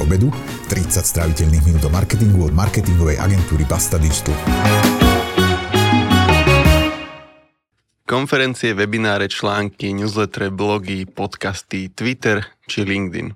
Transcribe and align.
obedu, 0.00 0.32
30 0.72 1.04
stráviteľných 1.04 1.64
minút 1.68 1.84
o 1.86 1.90
marketingu 1.92 2.48
od 2.48 2.56
marketingovej 2.56 3.20
agentúry 3.20 3.68
Basta 3.68 4.00
Digital. 4.00 4.32
Konferencie, 8.10 8.74
webináre, 8.74 9.30
články, 9.30 9.94
newsletter, 9.94 10.50
blogy, 10.50 11.06
podcasty, 11.06 11.94
Twitter 11.94 12.42
či 12.66 12.82
LinkedIn. 12.82 13.30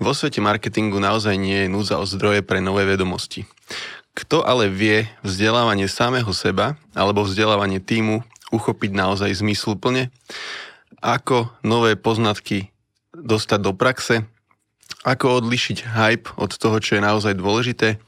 Vo 0.00 0.16
svete 0.16 0.40
marketingu 0.40 0.96
naozaj 0.96 1.36
nie 1.36 1.68
je 1.68 1.68
núdza 1.68 2.00
o 2.00 2.08
zdroje 2.08 2.40
pre 2.40 2.64
nové 2.64 2.88
vedomosti. 2.88 3.44
Kto 4.16 4.40
ale 4.40 4.72
vie 4.72 5.04
vzdelávanie 5.20 5.84
samého 5.84 6.32
seba 6.32 6.80
alebo 6.96 7.28
vzdelávanie 7.28 7.84
týmu 7.84 8.24
uchopiť 8.56 8.96
naozaj 8.96 9.36
zmysluplne? 9.36 10.08
Ako 11.04 11.52
nové 11.60 11.92
poznatky 12.00 12.72
dostať 13.12 13.60
do 13.60 13.76
praxe? 13.76 14.24
Ako 15.06 15.38
odlišiť 15.38 15.86
hype 15.86 16.34
od 16.34 16.50
toho, 16.54 16.82
čo 16.82 16.98
je 16.98 17.02
naozaj 17.02 17.38
dôležité? 17.38 18.02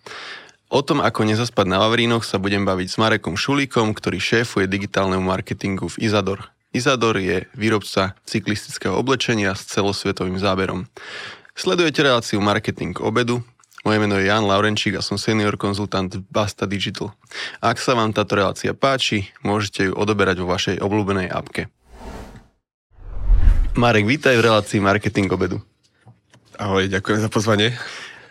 O 0.69 0.85
tom, 0.85 1.01
ako 1.01 1.25
nezaspať 1.25 1.65
na 1.65 1.81
Vavrínoch, 1.81 2.29
sa 2.29 2.37
budem 2.37 2.69
baviť 2.69 2.89
s 2.93 3.01
Marekom 3.01 3.41
Šulíkom, 3.41 3.97
ktorý 3.97 4.21
šéfuje 4.21 4.69
digitálnemu 4.69 5.25
marketingu 5.25 5.89
v 5.89 6.05
Izador. 6.05 6.53
Izador 6.77 7.17
je 7.17 7.49
výrobca 7.57 8.13
cyklistického 8.29 8.93
oblečenia 8.93 9.57
s 9.57 9.65
celosvetovým 9.73 10.37
záberom. 10.37 10.85
Sledujete 11.57 12.05
reláciu 12.05 12.45
Marketing 12.45 12.93
obedu. 13.01 13.41
Moje 13.87 13.99
meno 14.05 14.21
je 14.21 14.29
Jan 14.29 14.45
Laurenčík 14.45 14.99
a 14.99 15.01
som 15.01 15.17
senior 15.17 15.57
konzultant 15.57 16.21
Basta 16.29 16.69
Digital. 16.69 17.17
Ak 17.65 17.81
sa 17.81 17.97
vám 17.97 18.13
táto 18.13 18.37
relácia 18.37 18.77
páči, 18.77 19.33
môžete 19.41 19.89
ju 19.89 19.93
odoberať 19.97 20.45
vo 20.45 20.53
vašej 20.53 20.77
obľúbenej 20.85 21.33
apke. 21.33 21.73
Marek, 23.79 24.05
vítaj 24.05 24.37
v 24.37 24.45
relácii 24.45 24.85
Marketing 24.85 25.33
obedu. 25.33 25.65
Ahoj, 26.59 26.91
ďakujem 26.91 27.23
za 27.23 27.31
pozvanie. 27.31 27.71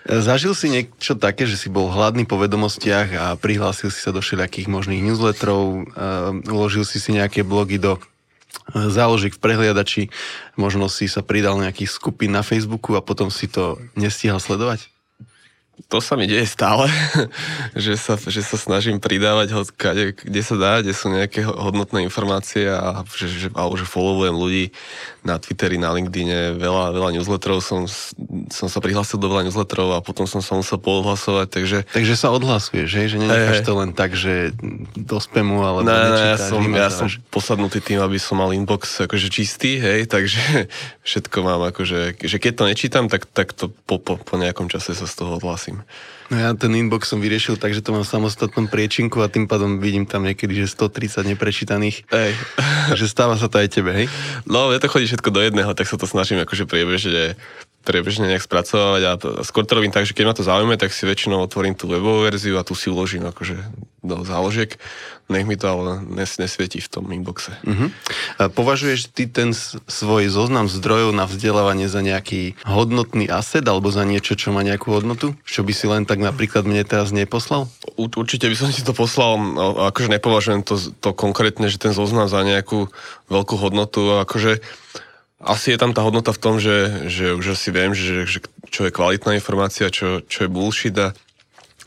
Zažil 0.03 0.51
si 0.51 0.67
niečo 0.67 1.15
také, 1.15 1.47
že 1.47 1.55
si 1.55 1.71
bol 1.71 1.87
hladný 1.87 2.27
po 2.27 2.35
vedomostiach 2.35 3.09
a 3.15 3.25
prihlásil 3.39 3.87
si 3.87 4.03
sa 4.03 4.11
do 4.11 4.19
všelijakých 4.19 4.67
možných 4.67 4.99
newsletterov, 4.99 5.63
uh, 5.63 6.35
uložil 6.51 6.83
si 6.83 6.99
si 6.99 7.15
nejaké 7.15 7.47
blogy 7.47 7.79
do 7.79 7.95
eh, 7.95 8.03
záložík 8.91 9.39
v 9.39 9.43
prehliadači, 9.47 10.03
možno 10.59 10.91
si 10.91 11.07
sa 11.07 11.23
pridal 11.23 11.55
nejakých 11.55 11.87
skupín 11.87 12.35
na 12.35 12.43
Facebooku 12.43 12.99
a 12.99 13.03
potom 13.03 13.31
si 13.31 13.47
to 13.47 13.79
nestíhal 13.95 14.43
sledovať? 14.43 14.91
To 15.85 16.01
sa 16.01 16.17
mi 16.17 16.25
deje 16.25 16.49
stále, 16.49 16.89
že, 17.77 17.93
sa, 18.01 18.17
že 18.17 18.41
sa 18.41 18.57
snažím 18.57 18.97
pridávať 18.97 19.53
ho 19.53 19.61
kade, 19.69 20.17
kde 20.17 20.41
sa 20.41 20.57
dá, 20.57 20.71
kde 20.81 20.97
sú 20.97 21.13
nejaké 21.13 21.45
hodnotné 21.45 22.01
informácie 22.01 22.65
a 22.65 23.05
že, 23.13 23.29
že, 23.29 23.47
alebo 23.53 23.77
že 23.77 23.85
followujem 23.85 24.33
ľudí 24.33 24.65
na 25.21 25.37
Twitteri, 25.37 25.77
na 25.77 25.93
LinkedIne, 25.93 26.57
veľa, 26.57 26.95
veľa 26.97 27.09
newsletterov 27.19 27.59
som, 27.61 27.85
som 28.49 28.67
sa 28.71 28.79
prihlásil 28.81 29.21
do 29.21 29.29
veľa 29.29 29.51
newsletterov 29.51 29.93
a 29.93 29.99
potom 30.01 30.25
som 30.25 30.41
sa 30.41 30.57
musel 30.57 30.79
poodhlasovať, 30.79 31.47
takže... 31.51 31.77
Takže 31.93 32.15
sa 32.15 32.33
odhlasuje, 32.33 32.87
že? 32.89 33.11
Že 33.11 33.27
nenecháš 33.27 33.61
to 33.61 33.73
len 33.75 33.91
tak, 33.91 34.15
že 34.15 34.55
do 34.95 35.19
spamu, 35.19 35.61
ale 35.61 35.83
ne, 35.83 35.91
ne, 35.91 36.25
ja 36.33 36.39
som, 36.39 36.63
ja 36.71 36.89
som 36.89 37.05
posadnutý 37.27 37.83
tým, 37.83 37.99
aby 37.99 38.15
som 38.17 38.39
mal 38.39 38.55
inbox 38.55 39.03
akože 39.03 39.27
čistý, 39.27 39.77
hej, 39.83 40.07
takže 40.07 40.71
všetko 41.07 41.37
mám 41.43 41.61
akože, 41.69 42.23
že 42.23 42.37
keď 42.39 42.53
to 42.55 42.63
nečítam, 42.71 43.05
tak, 43.11 43.27
tak 43.27 43.51
to 43.51 43.67
po, 43.83 43.99
po, 43.99 44.15
po 44.15 44.35
nejakom 44.39 44.71
čase 44.71 44.95
sa 44.95 45.03
z 45.03 45.13
toho 45.19 45.35
odhlasím 45.43 45.66
súhlasím. 45.67 45.83
No 46.27 46.35
ja 46.35 46.51
ten 46.59 46.75
inbox 46.75 47.07
som 47.07 47.23
vyriešil 47.23 47.55
tak, 47.55 47.71
že 47.71 47.79
to 47.79 47.95
mám 47.95 48.03
v 48.03 48.11
samostatnom 48.11 48.67
priečinku 48.67 49.23
a 49.23 49.31
tým 49.31 49.47
pádom 49.47 49.79
vidím 49.79 50.03
tam 50.03 50.27
niekedy, 50.27 50.59
že 50.59 50.75
130 50.75 51.23
neprečítaných. 51.23 52.03
Ej. 52.11 52.35
že 52.99 53.07
stáva 53.07 53.39
sa 53.39 53.47
to 53.47 53.63
aj 53.63 53.71
tebe, 53.71 53.95
hej? 53.95 54.11
No, 54.43 54.75
ja 54.75 54.79
to 54.83 54.91
chodí 54.91 55.07
všetko 55.07 55.31
do 55.31 55.39
jedného, 55.39 55.71
tak 55.71 55.87
sa 55.87 55.95
to 55.95 56.03
snažím 56.03 56.43
akože 56.43 56.67
priebežne 56.67 57.39
priebežne 57.87 58.27
nejak 58.27 58.43
spracovať 58.43 59.01
a 59.07 59.11
to, 59.15 59.27
skôr 59.47 59.63
to 59.63 59.79
robím 59.79 59.95
tak, 59.95 60.03
že 60.03 60.11
keď 60.11 60.25
ma 60.27 60.35
to 60.35 60.43
zaujíma, 60.43 60.75
tak 60.75 60.91
si 60.91 61.07
väčšinou 61.07 61.39
otvorím 61.39 61.79
tú 61.79 61.87
webovú 61.87 62.27
verziu 62.27 62.59
a 62.59 62.67
tu 62.67 62.75
si 62.75 62.91
uložím 62.91 63.23
akože 63.31 63.55
do 64.03 64.27
záložiek. 64.27 64.75
Nech 65.27 65.43
mi 65.43 65.59
to 65.59 65.67
ale 65.67 65.91
nes, 66.07 66.39
nesvietí 66.39 66.79
v 66.79 66.87
tom 66.87 67.11
inboxe. 67.11 67.51
Uh-huh. 67.67 67.91
A 68.39 68.47
považuješ 68.47 69.11
ty 69.11 69.27
ten 69.27 69.51
svoj 69.91 70.31
zoznam 70.31 70.71
zdrojov 70.71 71.11
na 71.11 71.27
vzdelávanie 71.27 71.91
za 71.91 71.99
nejaký 71.99 72.55
hodnotný 72.63 73.27
asset 73.27 73.67
alebo 73.67 73.91
za 73.91 74.07
niečo, 74.07 74.39
čo 74.39 74.55
má 74.55 74.63
nejakú 74.63 74.87
hodnotu? 74.95 75.35
Čo 75.43 75.67
by 75.67 75.73
si 75.75 75.85
len 75.91 76.07
tak 76.07 76.23
napríklad 76.23 76.63
mne 76.63 76.87
teraz 76.87 77.11
neposlal? 77.11 77.67
U, 77.99 78.07
určite 78.07 78.47
by 78.47 78.55
som 78.55 78.71
ti 78.71 78.79
to 78.87 78.95
poslal, 78.95 79.35
akože 79.91 80.07
nepovažujem 80.15 80.63
to, 80.63 80.79
to 80.79 81.11
konkrétne, 81.11 81.67
že 81.67 81.75
ten 81.75 81.91
zoznam 81.91 82.31
za 82.31 82.39
nejakú 82.47 82.87
veľkú 83.27 83.55
hodnotu, 83.59 84.23
akože 84.23 84.63
asi 85.37 85.73
je 85.73 85.77
tam 85.77 85.93
tá 85.93 86.01
hodnota 86.01 86.33
v 86.33 86.41
tom, 86.41 86.55
že, 86.57 87.07
že 87.09 87.37
už 87.37 87.53
asi 87.53 87.69
viem, 87.69 87.93
že, 87.93 88.25
že 88.25 88.41
čo 88.73 88.89
je 88.89 88.91
kvalitná 88.91 89.37
informácia, 89.37 89.93
čo, 89.93 90.25
čo 90.25 90.45
je 90.45 90.49
bullshit 90.49 90.97
a 90.97 91.13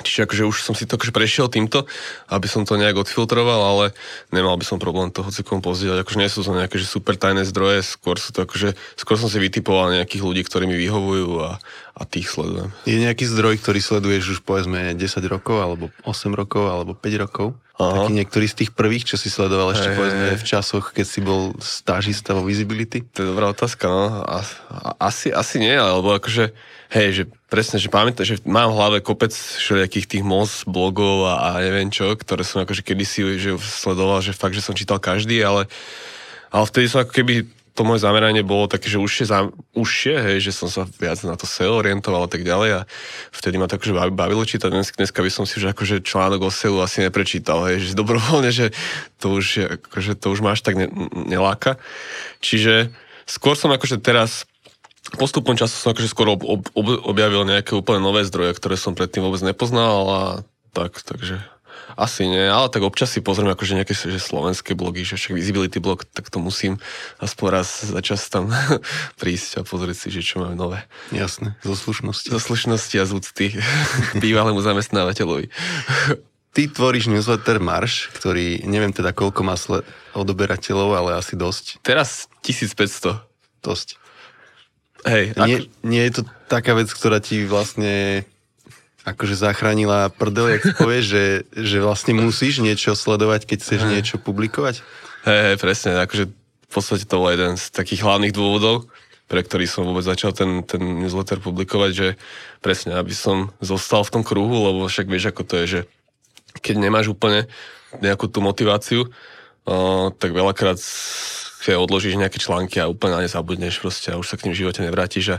Čiže 0.00 0.24
akože 0.24 0.42
už 0.48 0.56
som 0.64 0.72
si 0.72 0.88
to 0.88 0.96
akože 0.96 1.12
prešiel 1.12 1.52
týmto, 1.52 1.84
aby 2.32 2.48
som 2.48 2.64
to 2.64 2.80
nejak 2.80 2.96
odfiltroval, 2.96 3.60
ale 3.60 3.84
nemal 4.32 4.56
by 4.56 4.64
som 4.64 4.80
problém 4.80 5.12
to 5.12 5.20
hocikom 5.20 5.60
pozdieľať. 5.60 6.02
Akože 6.04 6.20
nie 6.20 6.32
sú 6.32 6.40
to 6.40 6.56
nejaké 6.56 6.80
že 6.80 6.88
super 6.88 7.20
tajné 7.20 7.44
zdroje, 7.44 7.84
skôr 7.84 8.16
sú 8.16 8.32
to 8.32 8.48
akože, 8.48 8.72
skôr 8.96 9.20
som 9.20 9.28
si 9.28 9.36
vytipoval 9.36 9.92
nejakých 9.92 10.24
ľudí, 10.24 10.42
ktorí 10.48 10.64
mi 10.64 10.76
vyhovujú 10.80 11.44
a, 11.44 11.60
a 11.92 12.02
tých 12.08 12.32
sledujem. 12.32 12.72
Je 12.88 12.96
nejaký 12.96 13.28
zdroj, 13.28 13.60
ktorý 13.60 13.80
sleduješ 13.84 14.24
už 14.36 14.38
povedzme 14.40 14.96
10 14.96 15.04
rokov, 15.28 15.60
alebo 15.60 15.92
8 16.08 16.32
rokov, 16.32 16.64
alebo 16.72 16.96
5 16.96 17.24
rokov? 17.28 17.52
Aha. 17.80 18.04
Taký 18.04 18.12
niektorý 18.12 18.46
z 18.46 18.56
tých 18.64 18.70
prvých, 18.76 19.08
čo 19.08 19.16
si 19.16 19.32
sledoval 19.32 19.72
ešte 19.72 19.88
hey, 19.88 19.96
povedzme 19.96 20.26
hey. 20.30 20.36
v 20.36 20.44
časoch, 20.44 20.92
keď 20.92 21.06
si 21.08 21.20
bol 21.24 21.56
stážista 21.64 22.36
vo 22.36 22.44
Visibility? 22.44 23.00
To 23.16 23.24
je 23.24 23.30
dobrá 23.32 23.48
otázka, 23.48 23.88
no. 23.88 24.20
Asi, 25.00 25.32
asi 25.32 25.56
nie, 25.64 25.72
alebo 25.72 26.12
akože 26.12 26.52
Hej, 26.90 27.08
že 27.14 27.24
presne, 27.46 27.78
že 27.78 27.86
pamätám, 27.86 28.26
že 28.26 28.42
mám 28.42 28.74
v 28.74 28.78
hlave 28.82 28.98
kopec 28.98 29.30
všelijakých 29.30 30.10
tých 30.10 30.26
MOS 30.26 30.66
blogov 30.66 31.22
a, 31.22 31.38
a 31.38 31.62
neviem 31.62 31.86
čo, 31.86 32.10
ktoré 32.18 32.42
som 32.42 32.66
akože 32.66 32.82
kedysi 32.82 33.38
že 33.38 33.54
sledoval, 33.62 34.18
že 34.18 34.34
fakt, 34.34 34.58
že 34.58 34.66
som 34.66 34.74
čítal 34.74 34.98
každý, 34.98 35.38
ale, 35.38 35.70
ale 36.50 36.64
vtedy 36.66 36.90
som 36.90 37.06
ako 37.06 37.14
keby 37.14 37.46
to 37.80 37.88
moje 37.88 38.04
zameranie 38.04 38.44
bolo 38.44 38.68
také, 38.68 38.92
že 38.92 39.00
užšie, 39.00 39.24
užšie 39.72 40.14
hej, 40.20 40.44
že 40.44 40.52
som 40.52 40.68
sa 40.68 40.84
viac 41.00 41.16
na 41.24 41.32
to 41.32 41.48
SEO 41.48 41.80
orientoval 41.80 42.28
a 42.28 42.30
tak 42.30 42.44
ďalej 42.44 42.70
a 42.76 42.80
vtedy 43.32 43.56
ma 43.56 43.72
to 43.72 43.80
akože 43.80 43.96
bavilo 44.12 44.44
čítať. 44.44 44.68
Dnes, 44.68 44.92
dneska 44.92 45.24
by 45.24 45.32
som 45.32 45.48
si 45.48 45.56
že 45.56 45.72
akože 45.72 46.04
článok 46.04 46.44
o 46.44 46.52
SEO 46.52 46.84
asi 46.84 47.00
neprečítal, 47.00 47.64
hej, 47.72 47.80
že 47.80 47.96
dobrovoľne, 47.96 48.52
že 48.52 48.76
to 49.16 49.32
už, 49.32 49.80
akože 49.80 50.12
to 50.20 50.28
už 50.28 50.44
máš 50.44 50.60
tak 50.60 50.76
ne, 50.76 50.92
neláka. 51.24 51.80
Čiže 52.44 52.92
skôr 53.24 53.56
som 53.56 53.72
akože 53.72 53.96
teraz 54.04 54.44
postupom 55.16 55.56
času 55.56 55.72
som 55.80 55.96
akože 55.96 56.12
skoro 56.12 56.36
ob, 56.36 56.68
ob, 56.76 56.86
objavil 57.08 57.48
nejaké 57.48 57.72
úplne 57.72 58.04
nové 58.04 58.28
zdroje, 58.28 58.60
ktoré 58.60 58.76
som 58.76 58.92
predtým 58.92 59.24
vôbec 59.24 59.40
nepoznal 59.40 60.04
a 60.04 60.20
tak, 60.76 61.00
takže 61.00 61.40
asi 61.96 62.26
nie, 62.26 62.46
ale 62.46 62.68
tak 62.70 62.82
občas 62.82 63.10
si 63.10 63.24
pozriem 63.24 63.50
akože 63.50 63.78
nejaké 63.78 63.94
že 63.94 64.20
slovenské 64.20 64.74
blogy, 64.74 65.02
že 65.02 65.16
však 65.16 65.34
Visibility 65.34 65.78
blog, 65.78 66.06
tak 66.06 66.28
to 66.28 66.38
musím 66.38 66.78
aspoň 67.18 67.46
raz 67.50 67.86
za 67.86 68.00
čas 68.04 68.26
tam 68.30 68.50
prísť 69.20 69.60
a 69.60 69.66
pozrieť 69.66 69.96
si, 69.96 70.08
že 70.10 70.22
čo 70.26 70.42
máme 70.42 70.54
nové. 70.54 70.84
Jasné, 71.10 71.58
zo 71.64 71.74
slušnosti. 71.74 72.30
Zo 72.30 72.40
slušnosti 72.40 72.96
a 73.00 73.04
z 73.06 73.12
úcty 73.16 73.46
bývalému 74.22 74.60
zamestnávateľovi. 74.62 75.48
Ty 76.50 76.66
tvoríš 76.66 77.06
newsletter 77.06 77.62
Marš, 77.62 78.10
ktorý 78.10 78.66
neviem 78.66 78.90
teda 78.90 79.14
koľko 79.14 79.46
má 79.46 79.54
sled 79.54 79.86
odoberateľov, 80.18 80.98
ale 80.98 81.10
asi 81.14 81.38
dosť. 81.38 81.78
Teraz 81.86 82.26
1500. 82.42 83.22
Dosť. 83.62 83.94
Hej, 85.06 85.32
nie, 85.46 85.56
ako... 85.62 85.86
nie 85.86 86.02
je 86.10 86.12
to 86.18 86.22
taká 86.50 86.74
vec, 86.74 86.90
ktorá 86.90 87.22
ti 87.22 87.46
vlastne 87.46 88.26
akože 89.12 89.34
zachránila 89.34 90.10
prdel, 90.14 90.58
jak 90.58 90.78
povieš, 90.78 91.04
že, 91.04 91.24
že 91.52 91.78
vlastne 91.82 92.16
musíš 92.16 92.62
niečo 92.62 92.94
sledovať, 92.94 93.46
keď 93.46 93.58
chceš 93.62 93.80
niečo 93.86 94.16
publikovať? 94.18 94.82
Hej, 95.26 95.40
hej, 95.52 95.56
presne, 95.60 96.00
akože 96.00 96.24
v 96.30 96.70
podstate 96.70 97.04
to 97.04 97.18
bol 97.18 97.28
jeden 97.28 97.58
z 97.58 97.64
takých 97.74 98.06
hlavných 98.06 98.32
dôvodov, 98.32 98.86
pre 99.26 99.42
ktorý 99.42 99.66
som 99.66 99.86
vôbec 99.86 100.06
začal 100.06 100.34
ten, 100.34 100.62
ten 100.66 100.80
newsletter 100.80 101.42
publikovať, 101.42 101.90
že 101.94 102.08
presne, 102.62 102.94
aby 102.94 103.14
som 103.14 103.50
zostal 103.62 104.06
v 104.06 104.12
tom 104.18 104.22
kruhu, 104.22 104.70
lebo 104.70 104.86
však 104.86 105.06
vieš, 105.10 105.30
ako 105.30 105.42
to 105.46 105.54
je, 105.62 105.66
že 105.66 105.80
keď 106.62 106.74
nemáš 106.82 107.10
úplne 107.10 107.46
nejakú 108.02 108.30
tú 108.30 108.42
motiváciu, 108.42 109.06
uh, 109.06 110.10
tak 110.14 110.34
veľakrát 110.34 110.78
keď 111.60 111.76
odložíš 111.76 112.16
nejaké 112.16 112.40
články 112.40 112.80
a 112.80 112.88
úplne 112.88 113.20
na 113.20 113.22
ne 113.22 113.28
zabudneš 113.28 113.84
proste 113.84 114.08
a 114.10 114.16
už 114.16 114.26
sa 114.32 114.36
k 114.40 114.48
ním 114.48 114.56
v 114.56 114.60
živote 114.64 114.80
nevrátiš 114.80 115.36
a, 115.36 115.38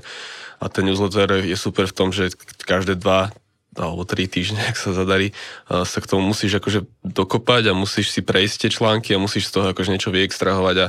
a 0.62 0.66
ten 0.70 0.86
newsletter 0.86 1.42
je 1.42 1.58
super 1.58 1.90
v 1.90 1.98
tom, 1.98 2.14
že 2.14 2.30
každé 2.62 3.02
dva 3.02 3.34
alebo 3.76 4.04
tri 4.04 4.28
týždne, 4.28 4.60
ak 4.72 4.78
sa 4.78 4.92
zadarí, 4.92 5.32
sa 5.68 6.00
k 6.00 6.10
tomu 6.10 6.28
musíš 6.28 6.60
akože 6.60 6.88
dokopať 7.06 7.72
a 7.72 7.78
musíš 7.78 8.12
si 8.12 8.22
prejsť 8.24 8.68
tie 8.68 8.70
články 8.72 9.16
a 9.16 9.22
musíš 9.22 9.48
z 9.48 9.60
toho 9.60 9.66
akože 9.72 9.92
niečo 9.92 10.12
vyextrahovať 10.12 10.76
a 10.80 10.88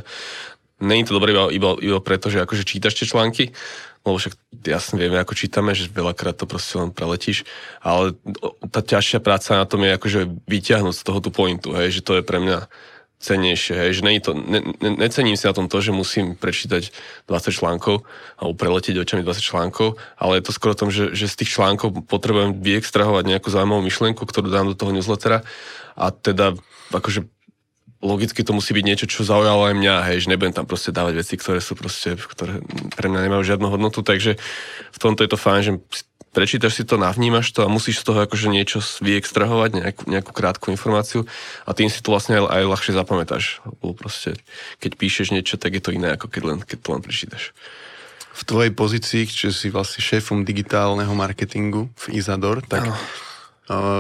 není 0.83 1.07
to 1.07 1.15
dobré 1.15 1.31
iba, 1.31 1.47
iba, 1.55 1.71
iba 1.79 2.01
preto, 2.03 2.27
že 2.27 2.43
akože 2.43 2.67
čítaš 2.67 2.99
tie 2.99 3.07
články, 3.07 3.55
lebo 4.03 4.19
však 4.19 4.35
jasne 4.67 4.99
vieme, 4.99 5.23
ako 5.23 5.39
čítame, 5.39 5.79
že 5.79 5.87
veľakrát 5.87 6.35
to 6.35 6.51
proste 6.51 6.75
len 6.75 6.91
preletíš, 6.91 7.47
ale 7.79 8.19
tá 8.67 8.83
ťažšia 8.83 9.23
práca 9.23 9.55
na 9.55 9.67
tom 9.67 9.87
je 9.87 9.95
akože 9.95 10.21
vyťahnuť 10.51 10.95
z 10.99 11.03
toho 11.07 11.19
tú 11.23 11.31
pointu, 11.31 11.71
hej, 11.79 12.03
že 12.03 12.03
to 12.03 12.19
je 12.19 12.27
pre 12.27 12.43
mňa 12.43 12.67
cennejšie, 13.23 13.75
hej, 13.79 13.91
že 13.95 14.03
to, 14.19 14.35
ne, 14.35 14.75
ne, 14.83 14.91
necením 14.99 15.39
si 15.39 15.47
na 15.47 15.55
tom 15.55 15.71
to, 15.71 15.79
že 15.79 15.95
musím 15.95 16.35
prečítať 16.35 16.91
20 17.31 17.55
článkov 17.55 18.03
alebo 18.35 18.53
preletieť 18.59 18.99
očami 18.99 19.23
20 19.23 19.39
článkov, 19.39 19.95
ale 20.19 20.43
je 20.43 20.51
to 20.51 20.53
skôr 20.53 20.75
o 20.75 20.79
tom, 20.79 20.91
že, 20.91 21.15
že 21.15 21.31
z 21.31 21.47
tých 21.47 21.55
článkov 21.55 22.03
potrebujem 22.11 22.59
vyextrahovať 22.59 23.25
nejakú 23.31 23.49
zaujímavú 23.49 23.87
myšlienku, 23.87 24.27
ktorú 24.27 24.51
dám 24.51 24.75
do 24.75 24.77
toho 24.77 24.91
newslettera. 24.91 25.47
A 25.95 26.11
teda 26.11 26.59
akože 26.91 27.31
logicky 28.03 28.43
to 28.43 28.51
musí 28.51 28.75
byť 28.75 28.85
niečo, 28.85 29.07
čo 29.07 29.23
zaujalo 29.23 29.71
aj 29.71 29.79
mňa, 29.79 29.95
hej, 30.11 30.27
že 30.27 30.31
nebudem 30.35 30.51
tam 30.51 30.67
proste 30.67 30.91
dávať 30.91 31.23
veci, 31.23 31.39
ktoré 31.39 31.63
sú 31.63 31.79
proste, 31.79 32.19
ktoré 32.19 32.59
pre 32.99 33.07
mňa 33.07 33.31
nemajú 33.31 33.43
žiadnu 33.47 33.71
hodnotu, 33.71 34.03
takže 34.03 34.35
v 34.91 34.99
tomto 34.99 35.23
je 35.23 35.31
to 35.31 35.39
fajn, 35.39 35.61
že 35.63 35.73
prečítaš 36.33 36.81
si 36.81 36.85
to, 36.89 36.97
navnímaš 36.97 37.53
to 37.53 37.63
a 37.63 37.69
musíš 37.69 38.03
z 38.03 38.09
toho 38.09 38.25
akože 38.25 38.49
niečo 38.49 38.81
vyextrahovať, 38.81 39.71
nejakú, 39.77 40.03
nejakú 40.09 40.33
krátku 40.33 40.73
informáciu 40.73 41.29
a 41.69 41.77
tým 41.77 41.93
si 41.93 42.01
to 42.01 42.11
vlastne 42.11 42.41
aj, 42.41 42.49
aj 42.49 42.65
ľahšie 42.73 42.93
zapamätáš. 42.97 43.45
Lebo 43.69 43.93
proste, 43.93 44.41
keď 44.81 44.91
píšeš 44.97 45.37
niečo, 45.37 45.61
tak 45.61 45.77
je 45.77 45.83
to 45.85 45.93
iné, 45.93 46.17
ako 46.17 46.33
keď, 46.33 46.43
len, 46.43 46.59
keď 46.65 46.79
to 46.81 46.89
len 46.97 47.03
prečítaš. 47.05 47.45
V 48.33 48.43
tvojej 48.49 48.73
pozícii, 48.73 49.29
čiže 49.29 49.53
si 49.53 49.69
vlastne 49.69 50.01
šéfom 50.01 50.49
digitálneho 50.49 51.13
marketingu 51.13 51.93
v 52.09 52.17
Izador, 52.17 52.65
tak 52.65 52.89
ano. 52.89 52.97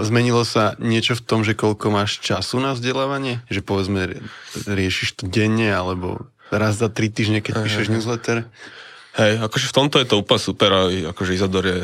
Zmenilo 0.02 0.42
sa 0.42 0.74
niečo 0.82 1.14
v 1.14 1.22
tom, 1.22 1.40
že 1.46 1.54
koľko 1.54 1.94
máš 1.94 2.18
času 2.18 2.58
na 2.58 2.74
vzdelávanie? 2.74 3.40
Že 3.46 3.60
povedzme, 3.62 4.00
riešiš 4.66 5.22
to 5.22 5.24
denne, 5.30 5.70
alebo 5.70 6.26
raz 6.50 6.76
za 6.76 6.90
tri 6.90 7.08
týždne, 7.08 7.40
keď 7.40 7.62
píšeš 7.62 7.86
newsletter? 7.88 8.50
Hej, 9.12 9.44
akože 9.44 9.66
v 9.68 9.76
tomto 9.76 9.96
je 10.00 10.08
to 10.08 10.20
úplne 10.24 10.40
super, 10.40 10.70
akože 11.12 11.36
Izador 11.36 11.64
je 11.68 11.80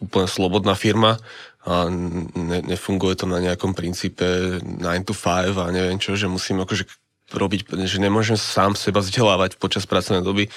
úplne 0.00 0.24
slobodná 0.24 0.72
firma 0.72 1.20
a 1.68 1.92
ne, 1.92 2.64
nefunguje 2.64 3.20
to 3.20 3.28
na 3.28 3.36
nejakom 3.36 3.76
princípe 3.76 4.24
9 4.64 4.80
to 5.04 5.12
5 5.12 5.60
a 5.60 5.64
neviem 5.68 6.00
čo, 6.00 6.16
že 6.16 6.24
musím 6.24 6.64
akože 6.64 6.88
robiť, 7.36 7.76
že 7.84 8.00
nemôžem 8.00 8.40
sám 8.40 8.74
seba 8.74 9.04
vzdelávať 9.04 9.60
počas 9.60 9.84
pracovnej 9.84 10.24
doby. 10.24 10.48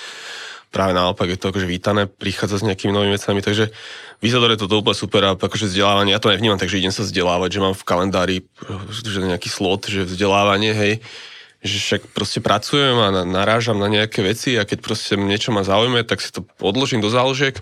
Práve 0.74 0.96
naopak 0.96 1.30
je 1.30 1.38
to 1.38 1.54
akože 1.54 1.70
vítané, 1.70 2.10
prichádza 2.10 2.64
s 2.64 2.66
nejakými 2.66 2.96
novými 2.96 3.14
vecami, 3.14 3.46
takže 3.46 3.70
v 4.18 4.24
Izadore 4.24 4.58
je 4.58 4.66
to 4.66 4.72
úplne 4.74 4.98
super 4.98 5.22
a 5.28 5.38
akože 5.38 5.70
vzdelávanie, 5.70 6.16
ja 6.16 6.24
to 6.24 6.34
nevnímam, 6.34 6.58
takže 6.58 6.82
idem 6.82 6.90
sa 6.90 7.06
vzdelávať, 7.06 7.50
že 7.52 7.62
mám 7.62 7.76
v 7.78 7.84
kalendári 7.86 8.36
že 8.90 9.22
nejaký 9.22 9.54
slot, 9.54 9.86
že 9.92 10.08
vzdelávanie, 10.08 10.74
hej, 10.74 10.94
že 11.64 11.80
však 11.80 12.02
proste 12.12 12.44
pracujem 12.44 13.00
a 13.00 13.24
narážam 13.24 13.80
na 13.80 13.88
nejaké 13.88 14.20
veci 14.20 14.60
a 14.60 14.68
keď 14.68 14.84
proste 14.84 15.16
niečo 15.16 15.56
ma 15.56 15.64
zaujme, 15.64 16.04
tak 16.04 16.20
si 16.20 16.30
to 16.30 16.44
odložím 16.60 17.00
do 17.00 17.08
záložiek 17.08 17.56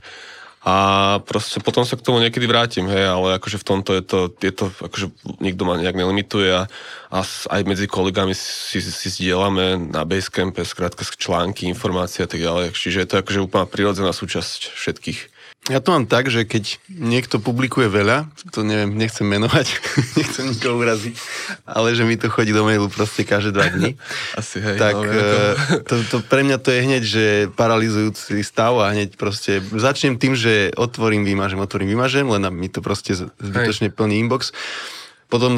a 0.62 1.18
proste 1.25 1.57
potom 1.57 1.81
sa 1.81 1.98
k 1.98 2.06
tomu 2.06 2.21
niekedy 2.21 2.45
vrátim, 2.45 2.86
hej, 2.86 3.09
ale 3.09 3.42
akože 3.42 3.57
v 3.57 3.65
tomto 3.65 3.98
je 3.98 4.03
to, 4.06 4.19
je 4.45 4.53
to 4.53 4.69
akože 4.69 5.09
nikto 5.42 5.65
ma 5.65 5.74
nejak 5.74 5.98
nelimituje 5.98 6.53
a, 6.53 6.69
a 7.09 7.19
aj 7.25 7.62
medzi 7.65 7.89
kolegami 7.89 8.38
si, 8.38 8.77
si, 8.77 9.09
zdieľame 9.09 9.89
na 9.89 10.06
Basecampe, 10.06 10.62
skrátka 10.62 11.01
články, 11.01 11.65
informácie 11.65 12.21
a 12.21 12.30
tak 12.30 12.45
ďalej, 12.45 12.77
čiže 12.77 13.01
je 13.01 13.09
to 13.09 13.15
akože 13.25 13.42
úplná 13.42 13.65
prirodzená 13.65 14.13
súčasť 14.13 14.77
všetkých. 14.77 15.40
Ja 15.69 15.77
to 15.77 15.93
mám 15.93 16.09
tak, 16.09 16.33
že 16.33 16.41
keď 16.41 16.81
niekto 16.89 17.37
publikuje 17.37 17.85
veľa, 17.85 18.25
to 18.49 18.65
neviem, 18.65 18.97
nechcem 18.97 19.29
menovať, 19.29 19.77
nechcem 20.17 20.49
nikoho 20.49 20.81
uraziť, 20.81 21.13
ale 21.69 21.93
že 21.93 22.01
mi 22.01 22.17
to 22.17 22.33
chodí 22.33 22.49
do 22.49 22.65
mailu 22.65 22.89
proste 22.89 23.21
každé 23.21 23.53
dva 23.53 23.69
dní. 23.69 23.93
Asi, 24.41 24.57
hej. 24.57 24.81
Tak 24.81 24.97
no, 24.97 25.21
to, 25.85 25.95
to, 26.09 26.17
pre 26.25 26.41
mňa 26.41 26.57
to 26.57 26.73
je 26.73 26.79
hneď, 26.81 27.03
že 27.05 27.25
paralizujúci 27.53 28.41
stav 28.41 28.73
a 28.81 28.89
hneď 28.89 29.13
proste 29.21 29.61
začnem 29.61 30.17
tým, 30.17 30.33
že 30.33 30.73
otvorím, 30.73 31.29
vymažem, 31.29 31.61
otvorím, 31.61 31.93
vymažem, 31.93 32.25
len 32.25 32.41
mi 32.49 32.65
to 32.65 32.81
proste 32.81 33.13
zbytočne 33.37 33.93
plný 33.93 34.17
inbox. 34.17 34.49
Potom 35.29 35.55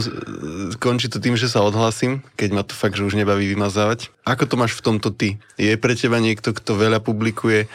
končí 0.84 1.10
to 1.10 1.18
tým, 1.18 1.34
že 1.34 1.50
sa 1.50 1.66
odhlasím, 1.66 2.22
keď 2.38 2.50
ma 2.54 2.62
to 2.62 2.78
fakt, 2.78 2.94
že 2.94 3.08
už 3.08 3.18
nebaví 3.18 3.50
vymazávať. 3.50 4.14
Ako 4.22 4.46
to 4.46 4.60
máš 4.60 4.78
v 4.78 4.86
tomto 4.86 5.10
ty? 5.10 5.42
Je 5.58 5.74
pre 5.80 5.98
teba 5.98 6.22
niekto, 6.22 6.54
kto 6.54 6.78
veľa 6.78 7.02
publikuje, 7.02 7.66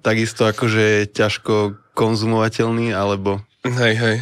takisto 0.00 0.48
akože 0.48 1.12
ťažko 1.12 1.78
konzumovateľný, 1.94 2.92
alebo... 2.92 3.44
Hej, 3.64 3.94
hej. 3.96 4.16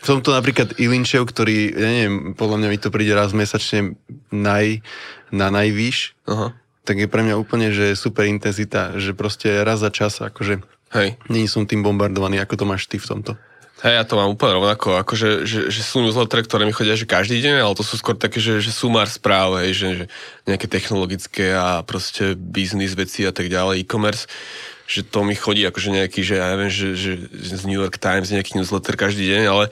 Som 0.00 0.24
to 0.24 0.32
napríklad 0.32 0.80
Ilinčev, 0.80 1.28
ktorý, 1.28 1.76
ja 1.76 1.88
neviem, 1.92 2.32
podľa 2.32 2.56
mňa 2.64 2.68
mi 2.72 2.78
to 2.80 2.88
príde 2.88 3.12
raz 3.12 3.36
mesačne 3.36 4.00
naj, 4.32 4.80
na 5.28 5.52
najvýš, 5.52 6.16
Aha. 6.24 6.56
tak 6.88 7.04
je 7.04 7.06
pre 7.06 7.20
mňa 7.20 7.36
úplne, 7.36 7.68
že 7.68 7.92
super 7.92 8.24
intenzita, 8.24 8.96
že 8.96 9.12
proste 9.12 9.60
raz 9.60 9.84
za 9.84 9.92
čas, 9.92 10.16
akože 10.24 10.64
Hej. 10.96 11.20
není 11.28 11.46
som 11.46 11.68
tým 11.68 11.84
bombardovaný, 11.84 12.40
ako 12.40 12.64
to 12.64 12.64
máš 12.64 12.88
ty 12.88 12.96
v 12.96 13.06
tomto. 13.06 13.32
Hej, 13.80 13.96
ja 13.96 14.04
to 14.04 14.20
mám 14.20 14.36
úplne 14.36 14.60
rovnako, 14.60 15.00
akože, 15.00 15.48
že, 15.48 15.72
že 15.72 15.80
sú 15.80 16.04
newslettery, 16.04 16.44
ktoré 16.44 16.68
mi 16.68 16.72
chodia 16.76 16.96
že 16.96 17.08
každý 17.08 17.40
deň, 17.40 17.64
ale 17.64 17.72
to 17.76 17.84
sú 17.84 17.96
skôr 17.96 18.12
také, 18.12 18.36
že, 18.36 18.60
že 18.60 18.72
sumár 18.72 19.08
správ, 19.08 19.56
hej, 19.64 19.72
že, 19.72 19.88
že 19.96 20.04
nejaké 20.44 20.68
technologické 20.68 21.56
a 21.56 21.80
proste 21.80 22.36
biznis 22.36 22.92
veci 22.92 23.24
a 23.24 23.32
tak 23.32 23.48
ďalej, 23.48 23.84
e-commerce 23.84 24.28
že 24.90 25.06
to 25.06 25.22
mi 25.22 25.38
chodí 25.38 25.62
akože 25.62 25.94
nejaký, 25.94 26.26
že 26.26 26.42
ja 26.42 26.50
neviem, 26.50 26.66
že, 26.66 26.98
že 26.98 27.14
z 27.30 27.62
New 27.62 27.78
York 27.78 28.02
Times 28.02 28.34
nejaký 28.34 28.58
newsletter 28.58 28.98
každý 28.98 29.22
deň, 29.30 29.42
ale 29.46 29.64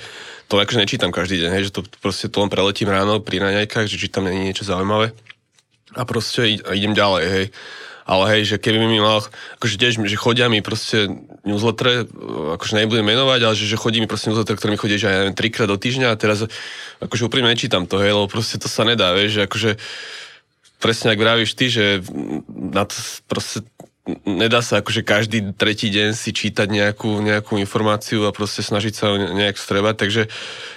to 0.47 0.55
akože 0.55 0.79
nečítam 0.79 1.11
každý 1.11 1.43
deň, 1.43 1.50
hej, 1.59 1.62
že 1.69 1.75
to 1.75 1.82
proste 1.99 2.31
to 2.31 2.38
len 2.38 2.47
preletím 2.47 2.87
ráno 2.87 3.19
pri 3.19 3.43
raňajkách, 3.43 3.91
že 3.91 3.99
či 3.99 4.06
tam 4.06 4.31
není 4.31 4.47
niečo 4.47 4.62
zaujímavé 4.62 5.11
a 5.99 6.06
proste 6.06 6.62
idem 6.62 6.94
ďalej, 6.94 7.25
hej. 7.26 7.47
Ale 8.09 8.25
hej, 8.32 8.56
že 8.56 8.56
keby 8.56 8.81
mi 8.88 9.05
mal, 9.05 9.20
akože 9.61 9.76
tiež, 9.76 10.00
že 10.00 10.17
chodia 10.17 10.49
mi 10.49 10.65
proste 10.65 11.12
newsletter, 11.44 12.09
akože 12.56 12.81
nebudem 12.81 13.05
menovať, 13.05 13.41
ale 13.44 13.53
že, 13.53 13.69
že 13.69 13.76
chodí 13.76 14.00
mi 14.00 14.09
proste 14.09 14.32
newsletter, 14.32 14.56
ktorý 14.56 14.79
mi 14.79 14.81
chodí, 14.81 14.97
že 14.97 15.12
ja 15.12 15.20
neviem, 15.20 15.37
trikrát 15.37 15.69
do 15.69 15.76
týždňa 15.76 16.15
a 16.15 16.17
teraz 16.17 16.41
akože 17.05 17.29
úprimne 17.29 17.53
nečítam 17.53 17.85
to, 17.85 18.00
hej, 18.00 18.17
lebo 18.17 18.25
proste 18.25 18.56
to 18.56 18.65
sa 18.65 18.88
nedá, 18.88 19.12
vieš, 19.12 19.37
že 19.37 19.41
akože 19.44 19.70
presne 20.81 21.12
ak 21.12 21.20
vravíš 21.20 21.53
ty, 21.53 21.69
že 21.69 22.00
na 22.49 22.88
to 22.88 22.97
proste 23.29 23.61
nedá 24.25 24.64
sa 24.64 24.81
akože 24.81 25.05
každý 25.05 25.52
tretí 25.52 25.93
deň 25.93 26.16
si 26.16 26.32
čítať 26.32 26.69
nejakú, 26.69 27.20
nejakú 27.20 27.60
informáciu 27.60 28.25
a 28.25 28.32
proste 28.32 28.64
snažiť 28.64 28.94
sa 28.94 29.12
nejak 29.14 29.60
strebať, 29.60 29.94
takže, 30.00 30.22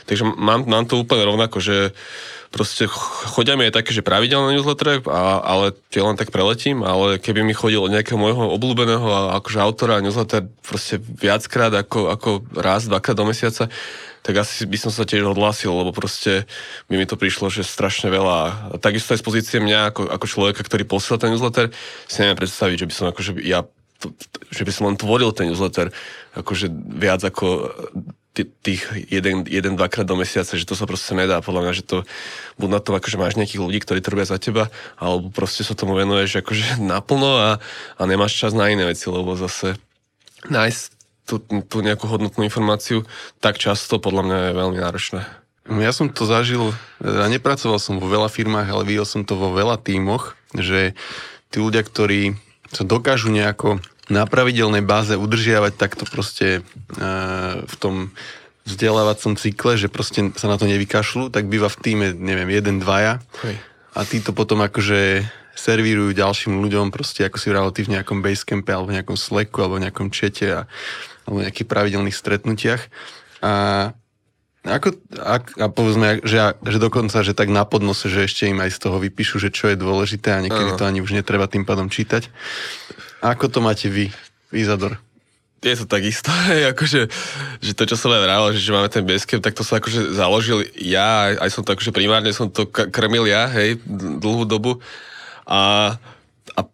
takže 0.08 0.24
mám, 0.36 0.68
mám 0.68 0.84
to 0.84 1.00
úplne 1.00 1.24
rovnako, 1.24 1.64
že 1.64 1.96
proste 2.52 2.84
chodia 3.32 3.56
mi 3.56 3.64
aj 3.72 3.80
také, 3.80 3.96
že 3.96 4.04
pravidelné 4.04 4.60
newslettere, 4.60 5.00
a, 5.08 5.40
ale 5.40 5.72
tie 5.88 6.04
len 6.04 6.20
tak 6.20 6.36
preletím, 6.36 6.84
ale 6.84 7.16
keby 7.16 7.48
mi 7.48 7.56
chodilo 7.56 7.88
nejakého 7.88 8.20
môjho 8.20 8.52
obľúbeného 8.60 9.40
akože 9.40 9.60
autora 9.64 10.04
newsletter 10.04 10.52
proste 10.60 11.00
viackrát 11.00 11.72
ako, 11.72 12.12
ako 12.12 12.30
raz, 12.60 12.92
dvakrát 12.92 13.16
do 13.16 13.24
mesiaca, 13.24 13.72
tak 14.22 14.38
asi 14.38 14.70
by 14.70 14.78
som 14.78 14.92
sa 14.94 15.02
tiež 15.02 15.26
odhlásil, 15.26 15.74
lebo 15.74 15.90
proste 15.90 16.46
by 16.86 16.96
mi 16.98 17.10
to 17.10 17.18
prišlo, 17.18 17.50
že 17.50 17.66
strašne 17.66 18.14
veľa. 18.14 18.72
A 18.72 18.76
takisto 18.78 19.18
aj 19.18 19.22
z 19.22 19.26
pozície 19.26 19.58
mňa 19.58 19.94
ako, 19.94 20.14
ako 20.14 20.26
človeka, 20.30 20.62
ktorý 20.62 20.86
posiela 20.86 21.18
ten 21.18 21.34
newsletter, 21.34 21.74
si 22.06 22.22
neviem 22.22 22.38
predstaviť, 22.38 22.78
že 22.86 22.88
by 22.88 22.94
som 22.94 23.06
akože 23.10 23.32
ja 23.42 23.66
že 24.50 24.66
by 24.66 24.72
som 24.74 24.90
len 24.90 24.98
tvoril 24.98 25.30
ten 25.30 25.46
newsletter 25.46 25.94
akože 26.34 26.74
viac 26.74 27.22
ako 27.22 27.70
tých 28.34 28.88
jeden, 29.12 29.44
jeden, 29.44 29.76
dvakrát 29.76 30.08
do 30.08 30.16
mesiaca, 30.16 30.56
že 30.56 30.64
to 30.64 30.72
sa 30.72 30.88
proste 30.88 31.12
nedá. 31.12 31.44
Podľa 31.44 31.62
mňa, 31.68 31.74
že 31.76 31.84
to 31.84 31.98
buď 32.56 32.70
na 32.72 32.80
to, 32.80 32.96
akože 32.96 33.20
máš 33.20 33.36
nejakých 33.36 33.60
ľudí, 33.60 33.80
ktorí 33.84 34.00
to 34.00 34.16
robia 34.16 34.24
za 34.24 34.40
teba, 34.40 34.72
alebo 34.96 35.28
proste 35.28 35.68
sa 35.68 35.76
tomu 35.76 36.00
venuješ 36.00 36.40
akože 36.40 36.80
naplno 36.92 37.32
a, 37.38 37.50
a 38.00 38.02
nemáš 38.08 38.40
čas 38.40 38.56
na 38.56 38.72
iné 38.72 38.88
veci, 38.88 39.12
lebo 39.12 39.36
zase 39.36 39.76
nájsť 40.48 41.01
tú, 41.32 41.64
tú 41.64 41.78
nejakú 41.80 42.10
hodnotnú 42.10 42.44
informáciu 42.44 43.08
tak 43.40 43.56
často 43.62 44.02
podľa 44.02 44.24
mňa 44.28 44.38
je 44.44 44.58
veľmi 44.58 44.78
náročné. 44.82 45.22
Ja 45.72 45.94
som 45.96 46.10
to 46.12 46.28
zažil, 46.28 46.74
ja 47.00 47.30
nepracoval 47.32 47.80
som 47.80 48.02
vo 48.02 48.10
veľa 48.10 48.28
firmách, 48.28 48.68
ale 48.68 48.84
videl 48.84 49.08
som 49.08 49.24
to 49.24 49.38
vo 49.40 49.54
veľa 49.54 49.80
tímoch, 49.80 50.36
že 50.58 50.98
tí 51.54 51.58
ľudia, 51.62 51.86
ktorí 51.86 52.36
sa 52.74 52.84
dokážu 52.84 53.30
nejako 53.32 53.80
na 54.12 54.28
pravidelnej 54.28 54.84
báze 54.84 55.16
udržiavať 55.16 55.74
takto 55.80 56.04
proste 56.10 56.60
e, 56.60 56.62
v 57.64 57.76
tom 57.80 58.12
vzdelávacom 58.68 59.40
cykle, 59.40 59.80
že 59.80 59.88
proste 59.88 60.34
sa 60.36 60.52
na 60.52 60.60
to 60.60 60.68
nevykašľú, 60.68 61.32
tak 61.32 61.48
býva 61.48 61.72
v 61.72 61.80
týme, 61.80 62.08
neviem, 62.18 62.50
jeden, 62.52 62.84
dvaja. 62.84 63.24
Hej. 63.46 63.56
A 63.96 64.00
títo 64.04 64.36
potom 64.36 64.60
akože 64.64 65.28
servírujú 65.56 66.16
ďalším 66.16 66.64
ľuďom 66.64 66.90
proste 66.90 67.28
ako 67.28 67.38
si 67.38 67.48
vral 67.52 67.68
v 67.70 67.92
nejakom 67.92 68.24
basecampe 68.24 68.72
alebo 68.72 68.90
v 68.90 68.96
nejakom 68.98 69.18
slacku 69.20 69.58
alebo 69.62 69.78
v 69.78 69.84
nejakom 69.88 70.08
čete 70.10 70.48
a 70.48 70.60
alebo 71.26 71.44
nejakých 71.44 71.68
pravidelných 71.70 72.18
stretnutiach. 72.18 72.82
A 73.42 73.52
ako, 74.62 74.94
ak, 75.18 75.58
a 75.58 75.66
povedzme, 75.74 76.22
že, 76.22 76.54
že 76.62 76.78
dokonca, 76.78 77.26
že 77.26 77.34
tak 77.34 77.50
na 77.50 77.66
podnose, 77.66 78.14
že 78.14 78.30
ešte 78.30 78.46
im 78.46 78.62
aj 78.62 78.78
z 78.78 78.80
toho 78.86 79.02
vypíšu, 79.02 79.42
že 79.42 79.50
čo 79.50 79.74
je 79.74 79.78
dôležité 79.78 80.38
a 80.38 80.44
niekedy 80.44 80.78
to 80.78 80.86
ani 80.86 81.02
už 81.02 81.18
netreba 81.18 81.50
tým 81.50 81.66
pádom 81.66 81.90
čítať. 81.90 82.30
Ako 83.26 83.50
to 83.50 83.58
máte 83.58 83.90
vy, 83.90 84.14
Izador? 84.54 85.02
Je 85.62 85.78
to 85.78 85.86
takisto, 85.90 86.30
hej, 86.50 86.74
akože, 86.78 87.10
že 87.58 87.72
to, 87.74 87.90
čo 87.90 87.98
som 87.98 88.14
aj 88.14 88.22
vral, 88.22 88.44
že, 88.54 88.62
že 88.62 88.74
máme 88.74 88.90
ten 88.90 89.06
Basecamp, 89.06 89.42
tak 89.42 89.58
to 89.58 89.66
som 89.66 89.82
akože 89.82 90.14
založil 90.14 90.66
ja, 90.78 91.34
aj 91.38 91.50
som 91.50 91.62
to 91.66 91.74
akože 91.74 91.90
primárne 91.94 92.30
som 92.30 92.50
to 92.50 92.70
krmil 92.70 93.26
ja, 93.26 93.50
hej, 93.50 93.82
dlhú 94.22 94.46
dobu. 94.46 94.78
A 95.50 95.98
a 95.98 95.98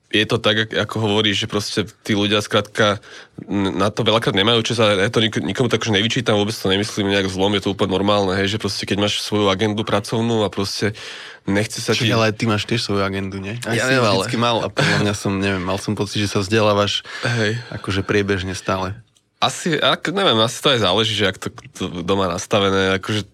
je 0.07 0.23
to 0.23 0.39
tak, 0.39 0.71
ako 0.71 1.03
hovoríš, 1.03 1.43
že 1.43 1.47
proste 1.51 1.83
tí 1.83 2.15
ľudia 2.15 2.39
skrátka 2.39 3.03
na 3.51 3.91
to 3.91 4.07
veľakrát 4.07 4.31
nemajú 4.31 4.63
čas 4.63 4.79
a 4.79 4.95
ja 4.95 5.11
to 5.11 5.19
nik- 5.19 5.43
nikomu 5.43 5.67
tak 5.67 5.83
už 5.83 5.91
nevyčítam, 5.91 6.39
vôbec 6.39 6.55
to 6.55 6.71
nemyslím 6.71 7.11
nejak 7.11 7.27
zlom, 7.27 7.51
je 7.59 7.67
to 7.67 7.75
úplne 7.75 7.91
normálne, 7.91 8.31
hej, 8.39 8.55
že 8.55 8.57
proste 8.57 8.87
keď 8.87 9.03
máš 9.03 9.19
svoju 9.19 9.51
agendu 9.51 9.83
pracovnú 9.83 10.47
a 10.47 10.49
proste 10.49 10.95
nechce 11.43 11.83
sa 11.83 11.91
ti... 11.91 12.07
ale 12.07 12.31
ty 12.31 12.47
máš 12.47 12.63
tiež 12.63 12.87
svoju 12.87 13.03
agendu, 13.03 13.43
nie? 13.43 13.59
Aj 13.67 13.75
ja 13.75 13.83
si 13.83 13.99
neviem, 13.99 14.07
vždycky 14.07 14.39
mal 14.39 14.63
a 14.63 14.71
podľa 14.71 14.97
mňa 15.03 15.13
som, 15.13 15.33
neviem, 15.35 15.63
mal 15.63 15.75
som 15.75 15.91
pocit, 15.91 16.23
že 16.23 16.31
sa 16.31 16.39
vzdelávaš 16.39 17.03
hej. 17.27 17.59
akože 17.75 18.07
priebežne 18.07 18.55
stále. 18.55 18.95
Asi, 19.43 19.75
ak, 19.75 20.07
neviem, 20.15 20.39
asi 20.39 20.57
to 20.63 20.71
aj 20.71 20.87
záleží, 20.87 21.13
že 21.19 21.29
ak 21.29 21.37
to, 21.37 21.51
to 21.75 21.83
doma 22.07 22.31
nastavené, 22.31 22.95
akože 22.95 23.27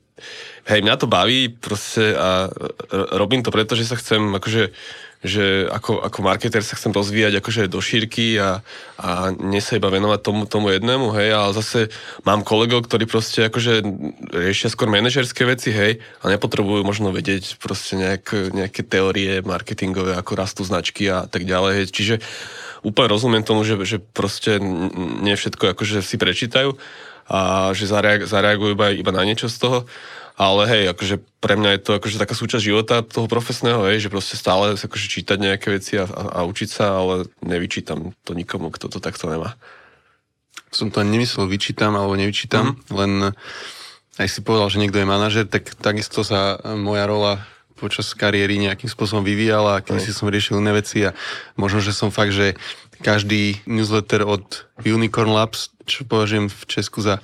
hej, 0.74 0.80
mňa 0.82 0.96
to 0.98 1.08
baví 1.08 1.54
proste 1.54 2.18
a 2.18 2.50
robím 3.14 3.46
to 3.46 3.54
preto, 3.54 3.78
že 3.78 3.88
sa 3.88 4.00
chcem 4.00 4.20
akože 4.36 4.74
že 5.24 5.72
ako, 5.72 6.04
ako 6.04 6.20
marketer 6.20 6.60
sa 6.60 6.76
chcem 6.76 6.92
rozvíjať 6.92 7.40
akože 7.40 7.72
do 7.72 7.80
šírky 7.80 8.36
a, 8.36 8.60
a 9.00 9.32
nie 9.32 9.64
sa 9.64 9.80
iba 9.80 9.88
venovať 9.88 10.20
tomu, 10.20 10.44
tomu 10.44 10.76
jednému, 10.76 11.16
hej, 11.16 11.32
ale 11.32 11.52
zase 11.56 11.88
mám 12.28 12.44
kolegov, 12.44 12.84
ktorí 12.84 13.08
proste 13.08 13.48
akože 13.48 13.88
riešia 14.36 14.68
skôr 14.68 14.92
manažerské 14.92 15.48
veci, 15.48 15.72
hej, 15.72 16.04
a 16.20 16.28
nepotrebujú 16.28 16.84
možno 16.84 17.16
vedieť 17.16 17.56
proste 17.64 17.96
nejak, 17.96 18.52
nejaké 18.52 18.84
teórie 18.84 19.40
marketingové, 19.40 20.20
ako 20.20 20.36
rastú 20.36 20.62
značky 20.68 21.08
a 21.08 21.24
tak 21.24 21.48
ďalej, 21.48 21.74
hej. 21.80 21.86
čiže 21.90 22.16
úplne 22.84 23.16
rozumiem 23.16 23.48
tomu, 23.48 23.64
že, 23.64 23.80
že 23.88 23.98
proste 24.04 24.60
nie 25.24 25.40
všetko 25.40 25.72
akože 25.72 26.04
si 26.04 26.20
prečítajú 26.20 26.76
a 27.32 27.72
že 27.72 27.88
zareagujú 28.28 28.76
iba, 28.76 28.92
iba 28.92 29.12
na 29.16 29.24
niečo 29.24 29.48
z 29.48 29.58
toho 29.64 29.78
ale 30.34 30.66
hej, 30.66 30.84
akože 30.90 31.22
pre 31.38 31.54
mňa 31.54 31.78
je 31.78 31.82
to 31.86 31.92
akože 32.02 32.18
taká 32.18 32.34
súčasť 32.34 32.64
života 32.64 32.96
toho 33.06 33.30
profesného, 33.30 33.86
hej, 33.90 34.08
že 34.08 34.10
proste 34.10 34.34
stále 34.34 34.74
akože 34.74 35.08
čítať 35.10 35.38
nejaké 35.38 35.70
veci 35.70 36.02
a, 36.02 36.10
a, 36.10 36.42
a 36.42 36.50
učiť 36.50 36.70
sa, 36.70 36.98
ale 36.98 37.30
nevyčítam 37.46 38.18
to 38.26 38.34
nikomu, 38.34 38.74
kto 38.74 38.90
to 38.90 38.98
takto 38.98 39.30
nemá. 39.30 39.54
Som 40.74 40.90
to 40.90 41.06
ani 41.06 41.22
nemyslel 41.22 41.46
vyčítam 41.46 41.94
alebo 41.94 42.18
nevyčítam, 42.18 42.74
mm-hmm. 42.74 42.96
len 42.98 43.12
aj 44.18 44.28
si 44.30 44.40
povedal, 44.42 44.70
že 44.74 44.82
niekto 44.82 45.02
je 45.02 45.10
manažer, 45.10 45.46
tak 45.46 45.74
takisto 45.78 46.26
sa 46.26 46.58
moja 46.78 47.06
rola 47.06 47.46
počas 47.84 48.16
kariéry 48.16 48.56
nejakým 48.56 48.88
spôsobom 48.88 49.28
vyvíjala 49.28 49.80
a 49.80 49.84
keď 49.84 50.00
si 50.00 50.16
som 50.16 50.32
riešil 50.32 50.64
iné 50.64 50.72
veci 50.72 51.04
a 51.04 51.12
možno, 51.60 51.84
že 51.84 51.92
som 51.92 52.16
fakt, 52.16 52.32
že 52.32 52.56
každý 53.04 53.60
newsletter 53.68 54.24
od 54.24 54.64
Unicorn 54.88 55.36
Labs, 55.36 55.76
čo 55.84 56.08
považujem 56.08 56.48
v 56.48 56.62
Česku 56.72 57.04
za 57.04 57.20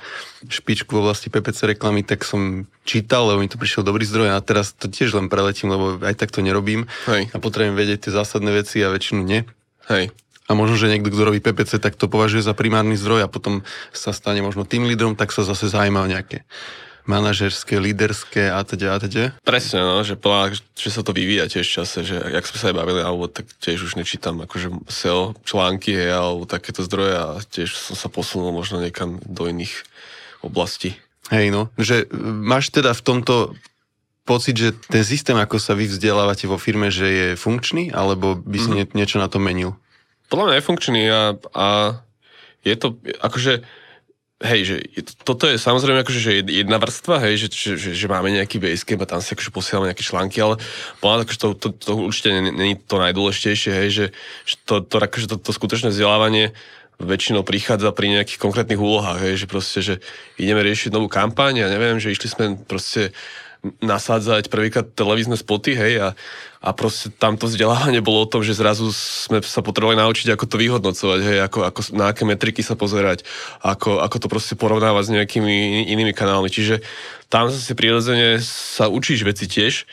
špičku 0.51 0.91
v 0.91 1.07
oblasti 1.07 1.31
PPC 1.31 1.71
reklamy, 1.71 2.03
tak 2.03 2.27
som 2.27 2.67
čítal, 2.83 3.31
lebo 3.31 3.39
mi 3.39 3.47
to 3.47 3.55
prišiel 3.55 3.87
dobrý 3.87 4.03
zdroj 4.03 4.35
a 4.35 4.43
teraz 4.43 4.75
to 4.75 4.91
tiež 4.91 5.15
len 5.15 5.31
preletím, 5.31 5.71
lebo 5.71 5.95
aj 6.03 6.19
tak 6.19 6.35
to 6.35 6.43
nerobím. 6.43 6.91
Hej. 7.07 7.31
A 7.31 7.39
potrebujem 7.39 7.79
vedieť 7.79 8.11
tie 8.11 8.11
zásadné 8.11 8.51
veci 8.51 8.83
a 8.83 8.91
väčšinu 8.91 9.23
nie. 9.23 9.47
Hej. 9.87 10.11
A 10.49 10.57
možno, 10.57 10.75
že 10.75 10.89
niekto, 10.91 11.13
kto 11.13 11.29
robí 11.29 11.39
PPC, 11.39 11.79
tak 11.79 11.95
to 11.95 12.11
považuje 12.11 12.43
za 12.43 12.57
primárny 12.57 12.99
zdroj 12.99 13.23
a 13.23 13.31
potom 13.31 13.61
sa 13.93 14.11
stane 14.11 14.43
možno 14.43 14.65
tým 14.67 14.89
lídrom, 14.89 15.15
tak 15.15 15.31
sa 15.31 15.45
zase 15.45 15.71
zaujíma 15.71 16.03
o 16.03 16.11
nejaké 16.11 16.43
manažerské, 17.05 17.79
líderské 17.79 18.51
a 18.51 18.63
teda 18.65 18.95
a 18.95 18.97
teda. 18.99 19.23
Presne, 19.45 19.83
no, 19.83 20.03
že, 20.03 20.19
plá, 20.19 20.51
že 20.51 20.89
sa 20.89 21.01
to 21.05 21.15
vyvíja 21.15 21.47
tiež 21.47 21.65
v 21.65 21.75
čase, 21.81 21.97
že 22.03 22.15
jak 22.19 22.45
sme 22.45 22.57
sa 22.57 22.65
aj 22.71 22.75
bavili, 22.75 23.01
alebo 23.03 23.31
tak 23.31 23.47
tiež 23.63 23.87
už 23.87 23.93
nečítam 23.95 24.39
akože 24.43 24.89
SEO 24.91 25.37
články, 25.47 25.95
hej, 25.95 26.11
alebo 26.11 26.49
takéto 26.49 26.83
zdroje 26.83 27.15
a 27.15 27.27
tiež 27.39 27.71
som 27.71 27.95
sa 27.95 28.11
posunul 28.11 28.51
možno 28.51 28.83
niekam 28.83 29.21
do 29.23 29.47
iných 29.47 29.85
oblastí. 30.43 30.99
Hej, 31.29 31.53
no, 31.53 31.69
že 31.77 32.09
máš 32.19 32.73
teda 32.73 32.91
v 32.97 33.05
tomto 33.05 33.53
pocit, 34.29 34.53
že 34.53 34.77
ten 34.89 35.01
systém, 35.01 35.33
ako 35.33 35.57
sa 35.57 35.73
vy 35.73 35.89
vzdelávate 35.89 36.45
vo 36.45 36.61
firme, 36.61 36.93
že 36.93 37.07
je 37.09 37.27
funkčný, 37.33 37.89
alebo 37.89 38.37
by 38.37 38.57
si 38.61 38.69
mm. 38.69 38.93
niečo 38.93 39.17
na 39.17 39.25
to 39.25 39.41
menil? 39.41 39.73
Podľa 40.29 40.45
mňa 40.45 40.55
je 40.61 40.67
funkčný 40.69 41.01
a, 41.09 41.21
a 41.57 41.67
je 42.61 42.75
to, 42.77 43.01
akože 43.17 43.65
hej, 44.39 44.61
že 44.63 44.75
toto 45.27 45.51
je 45.51 45.59
samozrejme 45.59 45.99
akože, 45.99 46.19
že 46.19 46.31
jedna 46.47 46.79
vrstva, 46.79 47.19
hej, 47.27 47.45
že, 47.45 47.47
že, 47.51 47.71
že, 47.75 47.89
že 47.91 48.07
máme 48.07 48.31
nejaký 48.31 48.63
basecamp 48.63 49.03
a 49.03 49.11
tam 49.11 49.19
si 49.19 49.35
akože 49.35 49.51
posielame 49.51 49.91
nejaké 49.91 50.07
články, 50.07 50.39
ale 50.39 50.55
podľa 51.03 51.27
akože 51.27 51.39
to, 51.39 51.47
to, 51.59 51.67
to, 51.75 51.91
určite 52.07 52.31
není 52.31 52.79
to 52.79 52.95
najdôležitejšie, 52.95 53.71
hej, 53.75 53.89
že, 53.91 54.05
že 54.47 54.55
to, 54.63 54.79
to, 54.79 54.95
akože 55.03 55.27
to, 55.27 55.35
to 55.43 55.51
skutočné 55.51 55.91
vzdelávanie 55.91 56.55
väčšinou 56.99 57.47
prichádza 57.47 57.91
pri 57.95 58.11
nejakých 58.15 58.39
konkrétnych 58.39 58.79
úlohách, 58.79 59.23
hej, 59.23 59.43
že 59.43 59.47
proste, 59.47 59.79
že 59.79 59.95
ideme 60.35 60.63
riešiť 60.63 60.91
novú 60.91 61.11
kampaň 61.11 61.67
a 61.67 61.71
neviem, 61.71 61.99
že 61.99 62.11
išli 62.11 62.27
sme 62.27 62.45
proste 62.63 63.15
nasádzať 63.83 64.47
prvýkrát 64.47 64.87
televízne 64.95 65.35
spoty, 65.35 65.75
hej, 65.75 65.93
a, 65.99 66.09
a 66.63 66.69
proste 66.71 67.11
tamto 67.11 67.43
vzdelávanie 67.43 67.99
bolo 67.99 68.23
o 68.23 68.31
tom, 68.31 68.39
že 68.39 68.55
zrazu 68.55 68.87
sme 68.95 69.43
sa 69.43 69.59
potrebovali 69.59 69.99
naučiť, 69.99 70.31
ako 70.31 70.45
to 70.47 70.55
vyhodnocovať, 70.55 71.19
hej, 71.19 71.37
ako, 71.43 71.59
ako, 71.67 71.79
na 71.91 72.15
aké 72.15 72.23
metriky 72.23 72.63
sa 72.63 72.79
pozerať, 72.79 73.27
ako, 73.59 73.99
ako 73.99 74.15
to 74.15 74.27
proste 74.31 74.55
porovnávať 74.55 75.03
s 75.03 75.13
nejakými 75.15 75.91
inými 75.91 76.15
kanálmi. 76.15 76.47
Čiže 76.47 76.79
tam 77.27 77.51
zase 77.51 77.75
prirodzene 77.75 78.39
sa 78.39 78.87
učíš 78.87 79.27
veci 79.27 79.51
tiež, 79.51 79.83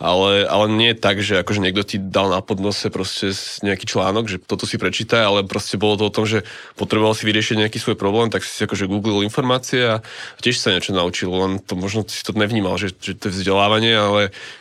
ale, 0.00 0.48
ale 0.48 0.66
nie 0.72 0.92
tak, 0.96 1.20
že 1.20 1.40
akože 1.40 1.60
niekto 1.60 1.82
ti 1.84 1.96
dal 2.00 2.32
na 2.32 2.40
podnose 2.40 2.88
proste 2.88 3.34
nejaký 3.64 3.84
článok, 3.84 4.24
že 4.28 4.38
toto 4.40 4.64
si 4.64 4.80
prečítaj, 4.80 5.22
ale 5.22 5.38
proste 5.44 5.76
bolo 5.76 6.00
to 6.00 6.04
o 6.08 6.14
tom, 6.14 6.24
že 6.24 6.44
potreboval 6.74 7.12
si 7.12 7.28
vyriešiť 7.28 7.60
nejaký 7.64 7.78
svoj 7.78 7.96
problém, 7.96 8.32
tak 8.32 8.46
si 8.46 8.64
akože 8.64 8.88
googlil 8.88 9.26
informácie 9.26 9.98
a 9.98 10.04
tiež 10.40 10.58
sa 10.58 10.72
niečo 10.72 10.96
naučil, 10.96 11.30
len 11.30 11.60
to 11.60 11.76
možno 11.76 12.06
si 12.08 12.22
to 12.24 12.32
nevnímal, 12.32 12.80
že, 12.80 12.94
že 12.98 13.18
to 13.18 13.28
je 13.28 13.36
vzdelávanie, 13.40 13.94
ale 13.94 14.20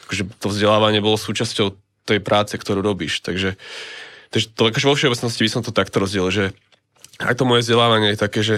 akože 0.09 0.23
to 0.39 0.47
vzdelávanie 0.51 0.99
bolo 0.99 1.15
súčasťou 1.15 1.73
tej 2.05 2.19
práce, 2.19 2.57
ktorú 2.57 2.81
robíš. 2.81 3.21
Takže, 3.21 3.55
takže 4.33 4.47
to 4.51 4.61
akože 4.67 4.89
vo 4.89 4.95
všeobecnosti 4.97 5.41
by 5.45 5.51
som 5.51 5.61
to 5.61 5.71
takto 5.71 6.01
rozdiel, 6.01 6.27
že 6.33 6.51
aj 7.21 7.35
to 7.37 7.45
moje 7.45 7.63
vzdelávanie 7.63 8.13
je 8.13 8.19
také, 8.19 8.41
že 8.41 8.57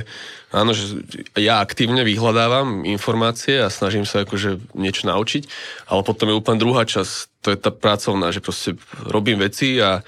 áno, 0.53 0.72
že 0.72 1.01
ja 1.36 1.60
aktívne 1.60 2.05
vyhľadávam 2.08 2.88
informácie 2.88 3.60
a 3.60 3.74
snažím 3.74 4.08
sa 4.08 4.24
akože 4.24 4.74
niečo 4.77 5.10
naučiť, 5.10 5.43
ale 5.89 6.01
potom 6.08 6.32
je 6.32 6.39
úplne 6.39 6.62
druhá 6.62 6.88
časť, 6.88 7.43
to 7.43 7.51
je 7.51 7.58
tá 7.60 7.72
pracovná, 7.74 8.32
že 8.32 8.39
proste 8.39 8.79
robím 9.03 9.43
veci 9.43 9.82
a 9.84 10.01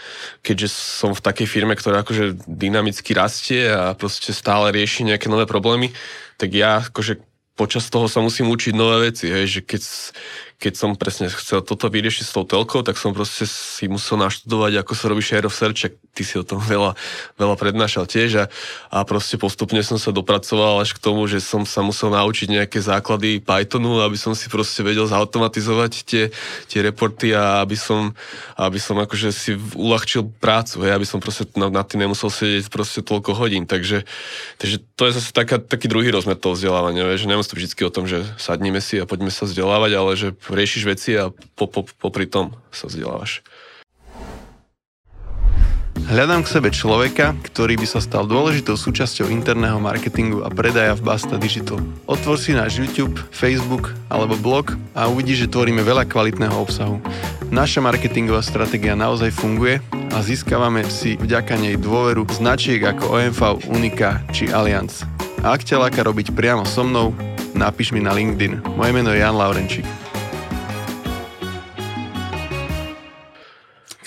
keďže 0.46 0.70
som 0.72 1.12
v 1.12 1.26
takej 1.26 1.48
firme, 1.50 1.76
ktorá 1.76 2.02
akože 2.06 2.48
dynamicky 2.48 3.12
rastie 3.12 3.68
a 3.68 3.92
proste 3.98 4.32
stále 4.32 4.72
rieši 4.72 5.04
nejaké 5.04 5.28
nové 5.28 5.44
problémy, 5.44 5.92
tak 6.40 6.56
ja 6.56 6.80
akože 6.82 7.20
počas 7.56 7.88
toho 7.88 8.12
sa 8.12 8.20
musím 8.20 8.52
učiť 8.52 8.76
nové 8.76 9.12
veci, 9.12 9.32
hej, 9.32 9.48
že 9.48 9.62
keď, 9.64 9.82
keď 10.56 10.74
som 10.80 10.96
presne 10.96 11.28
chcel 11.28 11.60
toto 11.60 11.92
vyriešiť 11.92 12.24
s 12.24 12.32
tou 12.32 12.48
telkou, 12.48 12.80
tak 12.80 12.96
som 12.96 13.12
proste 13.12 13.44
si 13.44 13.92
musel 13.92 14.16
naštudovať, 14.24 14.82
ako 14.82 14.92
sa 14.96 15.06
robí 15.12 15.20
share 15.20 15.44
of 15.44 15.54
search, 15.54 15.92
ty 16.16 16.24
si 16.24 16.40
o 16.40 16.48
tom 16.48 16.64
veľa, 16.74 16.96
veľa 17.36 17.56
prednášal 17.60 18.08
tiež 18.08 18.32
a, 18.40 18.46
a 18.90 19.04
proste 19.04 19.36
postupne 19.36 19.84
som 19.84 20.00
sa 20.00 20.16
dopracoval 20.16 20.80
až 20.80 20.96
k 20.96 21.04
tomu, 21.04 21.28
že 21.28 21.44
som 21.44 21.68
sa 21.68 21.84
musel 21.84 22.16
naučiť 22.16 22.48
nejaké 22.48 22.80
základy 22.80 23.44
Pythonu, 23.44 24.00
aby 24.00 24.16
som 24.16 24.32
si 24.32 24.48
proste 24.48 24.80
vedel 24.80 25.04
zautomatizovať 25.06 25.92
tie, 26.08 26.24
tie 26.72 26.80
reporty 26.80 27.36
a 27.36 27.60
aby 27.60 27.76
som, 27.76 28.16
aby 28.56 28.80
som 28.80 28.96
akože 28.96 29.30
si 29.36 29.60
uľahčil 29.76 30.32
prácu, 30.40 30.88
hej, 30.88 30.96
aby 30.96 31.06
som 31.06 31.20
proste 31.20 31.52
na, 31.60 31.68
na 31.68 31.84
tým 31.84 32.08
nemusel 32.08 32.32
sedieť 32.32 32.72
proste 32.72 33.04
toľko 33.04 33.36
hodín, 33.36 33.68
takže, 33.68 34.08
takže 34.58 34.80
to 34.96 35.12
je 35.12 35.20
zase 35.20 35.36
taká, 35.36 35.60
taký 35.60 35.92
druhý 35.92 36.08
rozmer 36.16 36.40
toho 36.40 36.56
vzdelávania, 36.56 37.20
že 37.20 37.28
nemusí 37.28 37.52
to 37.52 37.60
vždy 37.60 37.84
o 37.84 37.92
tom, 37.92 38.08
že 38.08 38.24
sadnime 38.40 38.80
si 38.80 38.96
a 38.98 39.06
poďme 39.06 39.30
sa 39.30 39.44
vzdelávať, 39.44 39.92
ale 39.92 40.12
že 40.16 40.28
riešiš 40.54 40.84
veci 40.86 41.18
a 41.18 41.32
po, 41.32 41.66
po, 41.66 41.88
popri 41.88 42.30
tom 42.30 42.54
sa 42.70 42.86
vzdelávaš. 42.86 43.42
Hľadám 46.06 46.46
k 46.46 46.52
sebe 46.54 46.70
človeka, 46.70 47.34
ktorý 47.50 47.82
by 47.82 47.88
sa 47.90 47.98
stal 47.98 48.30
dôležitou 48.30 48.78
súčasťou 48.78 49.26
interného 49.32 49.82
marketingu 49.82 50.46
a 50.46 50.54
predaja 50.54 50.94
v 50.94 51.02
Basta 51.02 51.40
Digital. 51.40 51.82
Otvor 52.06 52.38
si 52.38 52.54
náš 52.54 52.78
YouTube, 52.78 53.18
Facebook 53.34 53.90
alebo 54.12 54.38
blog 54.38 54.78
a 54.94 55.10
uvidíš, 55.10 55.48
že 55.48 55.52
tvoríme 55.58 55.82
veľa 55.82 56.06
kvalitného 56.06 56.54
obsahu. 56.54 57.02
Naša 57.50 57.82
marketingová 57.82 58.46
stratégia 58.46 58.94
naozaj 58.94 59.34
funguje 59.34 59.82
a 60.14 60.22
získavame 60.22 60.86
si 60.94 61.18
vďaka 61.18 61.58
nej 61.58 61.74
dôveru 61.80 62.28
značiek 62.30 62.86
ako 62.86 63.10
OMV, 63.10 63.42
Unika 63.74 64.22
či 64.30 64.54
Allianz. 64.54 65.08
A 65.42 65.58
ak 65.58 65.66
ťa 65.66 65.90
robiť 66.06 66.38
priamo 66.38 66.70
so 66.70 66.86
mnou, 66.86 67.18
napíš 67.58 67.90
mi 67.90 68.04
na 68.04 68.14
LinkedIn. 68.14 68.78
Moje 68.78 68.92
meno 68.94 69.10
je 69.10 69.26
Jan 69.26 69.34
Laurenčík. 69.34 70.05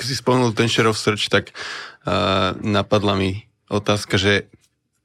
Si 0.09 0.17
spomenul 0.17 0.57
ten 0.57 0.73
share 0.73 0.89
of 0.89 0.97
search, 0.97 1.29
tak 1.29 1.53
uh, 2.09 2.57
napadla 2.65 3.15
mi 3.15 3.45
otázka, 3.69 4.17
že 4.17 4.49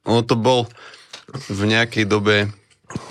ono 0.08 0.24
to 0.24 0.36
bol 0.36 0.64
v 1.52 1.62
nejakej 1.68 2.04
dobe, 2.08 2.48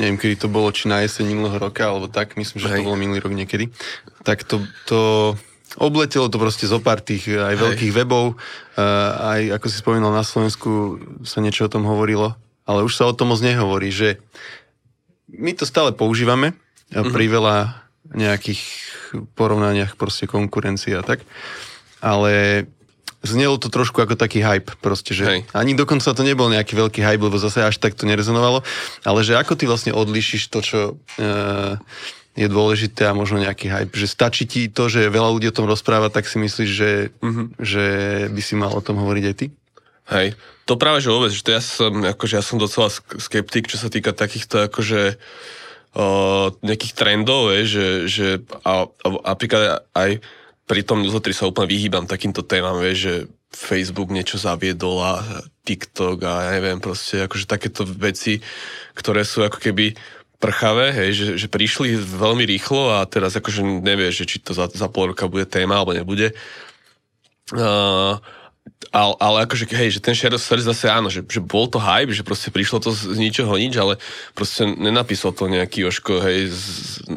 neviem, 0.02 0.18
kedy 0.18 0.46
to 0.46 0.48
bolo, 0.50 0.74
či 0.74 0.90
na 0.90 1.06
jeseň 1.06 1.30
minulého 1.30 1.58
roka, 1.62 1.86
alebo 1.86 2.10
tak, 2.10 2.34
myslím, 2.38 2.58
že 2.62 2.68
Hej. 2.70 2.78
to 2.82 2.88
bolo 2.90 2.98
minulý 2.98 3.20
rok 3.22 3.34
niekedy, 3.34 3.70
tak 4.26 4.46
to, 4.46 4.66
to 4.90 5.34
obletelo 5.78 6.30
to 6.30 6.38
proste 6.38 6.70
zo 6.70 6.78
pár 6.82 7.02
tých 7.02 7.30
aj 7.30 7.54
Hej. 7.58 7.62
veľkých 7.62 7.94
webov, 7.94 8.34
uh, 8.34 9.38
aj 9.38 9.62
ako 9.62 9.66
si 9.70 9.78
spomínal 9.78 10.14
na 10.14 10.26
Slovensku 10.26 11.02
sa 11.26 11.42
niečo 11.42 11.66
o 11.66 11.74
tom 11.74 11.86
hovorilo, 11.86 12.38
ale 12.66 12.86
už 12.86 12.94
sa 12.98 13.10
o 13.10 13.14
tom 13.18 13.34
moc 13.34 13.42
nehovorí, 13.42 13.90
že 13.90 14.22
my 15.34 15.52
to 15.58 15.66
stále 15.66 15.92
používame 15.98 16.54
mm-hmm. 16.94 17.10
pri 17.10 17.26
veľa 17.26 17.56
nejakých 18.14 18.62
porovnaniach 19.34 19.98
proste 19.98 20.30
konkurencie 20.30 20.94
a 20.94 21.02
tak, 21.02 21.26
ale 22.03 22.67
znelo 23.24 23.55
to 23.55 23.72
trošku 23.72 24.03
ako 24.03 24.19
taký 24.19 24.43
hype, 24.43 24.75
proste, 24.83 25.15
že 25.15 25.24
Hej. 25.24 25.39
ani 25.55 25.79
dokonca 25.79 26.12
to 26.12 26.27
nebol 26.27 26.51
nejaký 26.51 26.75
veľký 26.75 27.00
hype, 27.00 27.24
lebo 27.24 27.39
zase 27.39 27.63
až 27.63 27.79
tak 27.79 27.95
to 27.95 28.03
nerezonovalo, 28.03 28.60
ale 29.07 29.19
že 29.24 29.39
ako 29.39 29.55
ty 29.55 29.63
vlastne 29.63 29.95
odlišíš 29.95 30.51
to, 30.51 30.60
čo 30.60 30.79
uh, 31.00 31.79
je 32.36 32.48
dôležité 32.51 33.07
a 33.07 33.15
možno 33.15 33.39
nejaký 33.39 33.72
hype, 33.72 33.95
že 33.95 34.12
stačí 34.12 34.43
ti 34.43 34.67
to, 34.67 34.91
že 34.91 35.07
veľa 35.07 35.39
ľudí 35.39 35.48
o 35.48 35.55
tom 35.55 35.72
rozpráva, 35.72 36.12
tak 36.12 36.27
si 36.27 36.36
myslíš, 36.36 36.69
že, 36.69 36.91
Mhm. 37.24 37.43
že 37.63 37.86
by 38.27 38.41
si 38.43 38.53
mal 38.60 38.75
o 38.75 38.83
tom 38.83 39.00
hovoriť 39.00 39.24
aj 39.24 39.36
ty? 39.39 39.48
Hej, 40.12 40.36
to 40.67 40.75
práve, 40.75 41.00
že 41.00 41.07
vôbec, 41.07 41.31
že 41.31 41.48
to 41.48 41.55
ja 41.55 41.63
som, 41.63 42.03
akože 42.03 42.36
ja 42.36 42.43
som 42.43 42.60
docela 42.60 42.91
sk- 42.91 43.24
skeptik, 43.24 43.72
čo 43.72 43.79
sa 43.79 43.88
týka 43.88 44.12
takýchto 44.12 44.67
akože 44.67 45.15
uh, 45.95 46.51
nejakých 46.60 46.91
trendov, 46.91 47.55
je, 47.55 47.62
že, 47.63 47.88
že 48.12 48.27
a, 48.67 48.83
a, 48.91 49.07
napríklad 49.24 49.88
aj 49.95 50.19
pri 50.74 50.82
tom 50.82 51.06
newsletteri 51.06 51.38
sa 51.38 51.46
úplne 51.46 51.70
vyhýbam 51.70 52.10
takýmto 52.10 52.42
témam, 52.42 52.82
vie, 52.82 52.98
že 52.98 53.13
Facebook 53.53 54.10
niečo 54.10 54.42
zaviedol 54.42 54.98
a 55.06 55.22
TikTok 55.62 56.18
a 56.25 56.50
ja 56.50 56.51
neviem, 56.58 56.82
proste 56.82 57.22
akože 57.22 57.46
takéto 57.46 57.86
veci, 57.86 58.42
ktoré 58.98 59.22
sú 59.22 59.46
ako 59.46 59.62
keby 59.62 59.94
prchavé, 60.42 60.89
hej, 60.89 61.10
že, 61.13 61.27
že 61.46 61.48
prišli 61.53 61.94
veľmi 61.94 62.50
rýchlo 62.50 62.89
a 62.89 63.06
teraz 63.06 63.38
akože 63.38 63.86
nevieš, 63.86 64.25
že 64.25 64.25
či 64.25 64.38
to 64.42 64.58
za, 64.58 64.65
za 64.74 64.89
pol 64.89 65.13
roka 65.13 65.30
bude 65.30 65.46
téma 65.46 65.77
alebo 65.77 65.94
nebude. 65.94 66.34
Uh, 67.53 68.18
ale, 68.93 69.15
ale 69.17 69.38
akože, 69.50 69.65
hej, 69.74 69.98
že 69.98 70.03
ten 70.03 70.13
share 70.13 70.36
of 70.36 70.43
search 70.43 70.63
zase 70.63 70.86
áno, 70.86 71.10
že, 71.10 71.25
že 71.25 71.41
bol 71.41 71.65
to 71.65 71.82
hype, 71.82 72.13
že 72.13 72.22
proste 72.22 72.53
prišlo 72.53 72.77
to 72.84 72.93
z, 72.93 73.15
z 73.15 73.17
ničoho 73.17 73.55
nič, 73.58 73.74
ale 73.79 73.98
proste 74.38 74.70
nenapísal 74.70 75.34
to 75.34 75.50
nejaký 75.50 75.88
Joško, 75.88 76.22
hej, 76.22 76.51
z, 76.51 76.63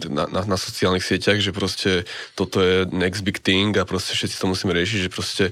na, 0.08 0.24
na, 0.30 0.40
na 0.46 0.56
sociálnych 0.56 1.04
sieťach, 1.04 1.42
že 1.42 1.52
proste 1.52 2.08
toto 2.32 2.64
je 2.64 2.88
next 2.90 3.26
big 3.26 3.42
thing 3.42 3.76
a 3.76 3.84
proste 3.84 4.16
všetci 4.16 4.40
to 4.40 4.46
musíme 4.48 4.72
riešiť, 4.72 4.98
že 5.06 5.10
proste 5.12 5.44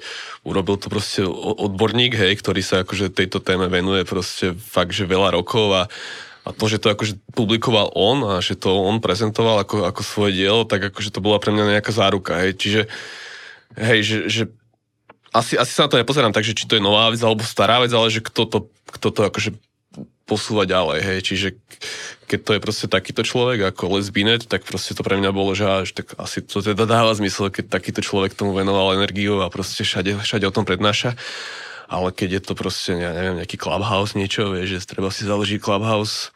urobil 0.49 0.81
to 0.81 0.89
proste 0.89 1.27
odborník, 1.29 2.17
hej, 2.17 2.41
ktorý 2.41 2.65
sa 2.65 2.83
akože 2.87 3.13
tejto 3.13 3.43
téme 3.45 3.69
venuje 3.69 4.07
proste 4.09 4.57
fakt, 4.57 4.97
že 4.97 5.11
veľa 5.11 5.35
rokov 5.35 5.67
a 5.75 5.85
a 6.45 6.53
to, 6.53 6.69
že 6.69 6.77
to 6.77 6.93
akože 6.93 7.17
publikoval 7.33 7.89
on 7.97 8.37
a 8.37 8.45
že 8.45 8.53
to 8.53 8.69
on 8.69 9.01
prezentoval 9.01 9.65
ako, 9.65 9.89
ako 9.89 10.05
svoje 10.05 10.37
dielo, 10.45 10.69
tak 10.69 10.93
akože 10.93 11.09
to 11.09 11.25
bola 11.25 11.41
pre 11.41 11.57
mňa 11.57 11.81
nejaká 11.81 11.89
záruka, 11.89 12.37
hej. 12.37 12.53
Čiže, 12.53 12.83
hej, 13.81 14.01
že, 14.05 14.19
že 14.29 14.43
asi, 15.35 15.59
asi 15.59 15.73
sa 15.75 15.85
na 15.85 15.91
to 15.91 15.99
nepozerám 15.99 16.31
tak, 16.31 16.47
či 16.47 16.55
to 16.55 16.79
je 16.79 16.83
nová 16.83 17.11
vec 17.11 17.19
alebo 17.19 17.43
stará 17.43 17.83
vec, 17.83 17.91
ale 17.91 18.07
že 18.09 18.23
kto 18.23 18.47
to, 18.47 18.59
kto 18.87 19.09
to 19.11 19.21
akože 19.27 19.51
posúva 20.25 20.65
ďalej, 20.65 21.01
hej, 21.05 21.19
čiže 21.21 21.49
keď 22.25 22.39
to 22.41 22.51
je 22.57 22.61
proste 22.65 22.87
takýto 22.89 23.23
človek 23.23 23.71
ako 23.71 24.01
Les 24.01 24.09
Binet, 24.09 24.49
tak 24.49 24.65
proste 24.65 24.97
to 24.97 25.05
pre 25.05 25.21
mňa 25.21 25.31
bolo, 25.37 25.53
že 25.53 25.85
až 25.85 25.93
tak 25.93 26.17
asi 26.17 26.41
to 26.41 26.65
teda 26.65 26.89
dáva 26.89 27.13
zmysel, 27.13 27.53
keď 27.53 27.69
takýto 27.69 28.01
človek 28.01 28.33
tomu 28.33 28.57
venoval 28.57 28.97
energiu 28.97 29.45
a 29.45 29.53
proste 29.53 29.85
všade, 29.85 30.17
všade 30.17 30.49
o 30.49 30.55
tom 30.55 30.65
prednáša. 30.65 31.15
Ale 31.85 32.11
keď 32.11 32.41
je 32.41 32.43
to 32.43 32.53
proste, 32.57 32.97
ja 32.97 33.13
neviem, 33.13 33.39
nejaký 33.39 33.61
clubhouse 33.61 34.17
niečo, 34.17 34.51
vieš, 34.51 34.81
že 34.81 34.89
treba 34.89 35.13
si 35.13 35.29
založiť 35.29 35.61
clubhouse. 35.61 36.34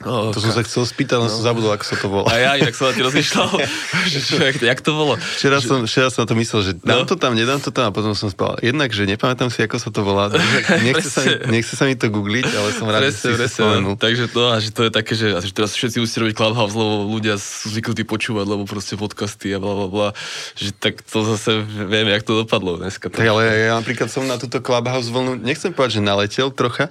No, 0.00 0.32
To 0.32 0.40
som 0.40 0.48
sa 0.50 0.64
chcel 0.64 0.88
spýtať, 0.88 1.20
len 1.20 1.28
som 1.28 1.44
zabudol, 1.44 1.76
ako 1.76 1.84
sa 1.84 1.92
to 1.94 2.08
volá. 2.08 2.32
a 2.32 2.40
ja 2.40 2.50
inak 2.56 2.72
som 2.72 2.88
na 2.88 2.96
ti 2.96 3.04
rozmýšľal, 3.04 3.48
že 4.08 4.18
jak, 4.32 4.56
jak 4.56 4.80
to 4.80 4.96
bolo. 4.96 5.20
Včera 5.36 5.60
som, 5.60 5.84
včera 5.84 6.08
som 6.08 6.24
na 6.24 6.28
to 6.28 6.36
myslel, 6.40 6.60
že 6.62 6.72
dám 6.80 7.04
No. 7.04 7.04
to 7.04 7.20
tam, 7.20 7.36
nedám 7.36 7.60
to 7.60 7.68
tam 7.68 7.88
a 7.88 7.92
potom 7.92 8.16
som 8.16 8.26
spal. 8.26 8.56
Jednak, 8.58 8.88
že 8.90 9.04
nepamätám 9.04 9.52
si, 9.52 9.60
ako 9.60 9.76
sa 9.76 9.92
to 9.92 10.00
volá. 10.00 10.32
Nechce 10.88 11.04
sa, 11.06 11.20
mi, 11.20 11.36
Presne. 11.36 11.52
nechce 11.52 11.74
sa 11.76 11.84
mi 11.84 11.94
to 11.94 12.08
googliť, 12.08 12.48
ale 12.48 12.68
som 12.72 12.88
rád, 12.88 13.06
že 13.06 13.12
si 13.12 13.60
spomenul. 13.60 13.94
Takže 13.94 14.24
to, 14.26 14.40
a 14.48 14.56
že 14.56 14.72
to 14.72 14.80
je 14.82 14.90
také, 14.90 15.12
že, 15.12 15.36
že 15.36 15.52
teraz 15.52 15.76
všetci 15.76 16.00
musíte 16.00 16.24
robiť 16.24 16.34
Clubhouse, 16.34 16.72
lebo 16.72 16.92
ľudia 17.06 17.36
sú 17.36 17.68
zvyknutí 17.68 18.02
počúvať, 18.02 18.46
lebo 18.46 18.64
proste 18.64 18.96
podcasty 18.96 19.52
a 19.52 19.60
bla 19.60 19.74
bla 19.74 19.86
bla. 19.86 20.08
Že 20.56 20.80
tak 20.80 20.94
to 21.02 21.28
zase 21.28 21.60
viem, 21.60 22.08
jak 22.08 22.24
to 22.24 22.40
dopadlo 22.40 22.80
dneska. 22.80 23.12
Tak 23.12 23.20
ale 23.22 23.44
ja 23.68 23.76
napríklad 23.76 24.08
som 24.08 24.24
na 24.24 24.34
túto 24.34 24.58
Clubhouse 24.58 25.08
vlnu, 25.08 25.36
nechcem 25.36 25.70
povedať, 25.70 26.00
že 26.00 26.02
naletel 26.02 26.48
trocha, 26.50 26.88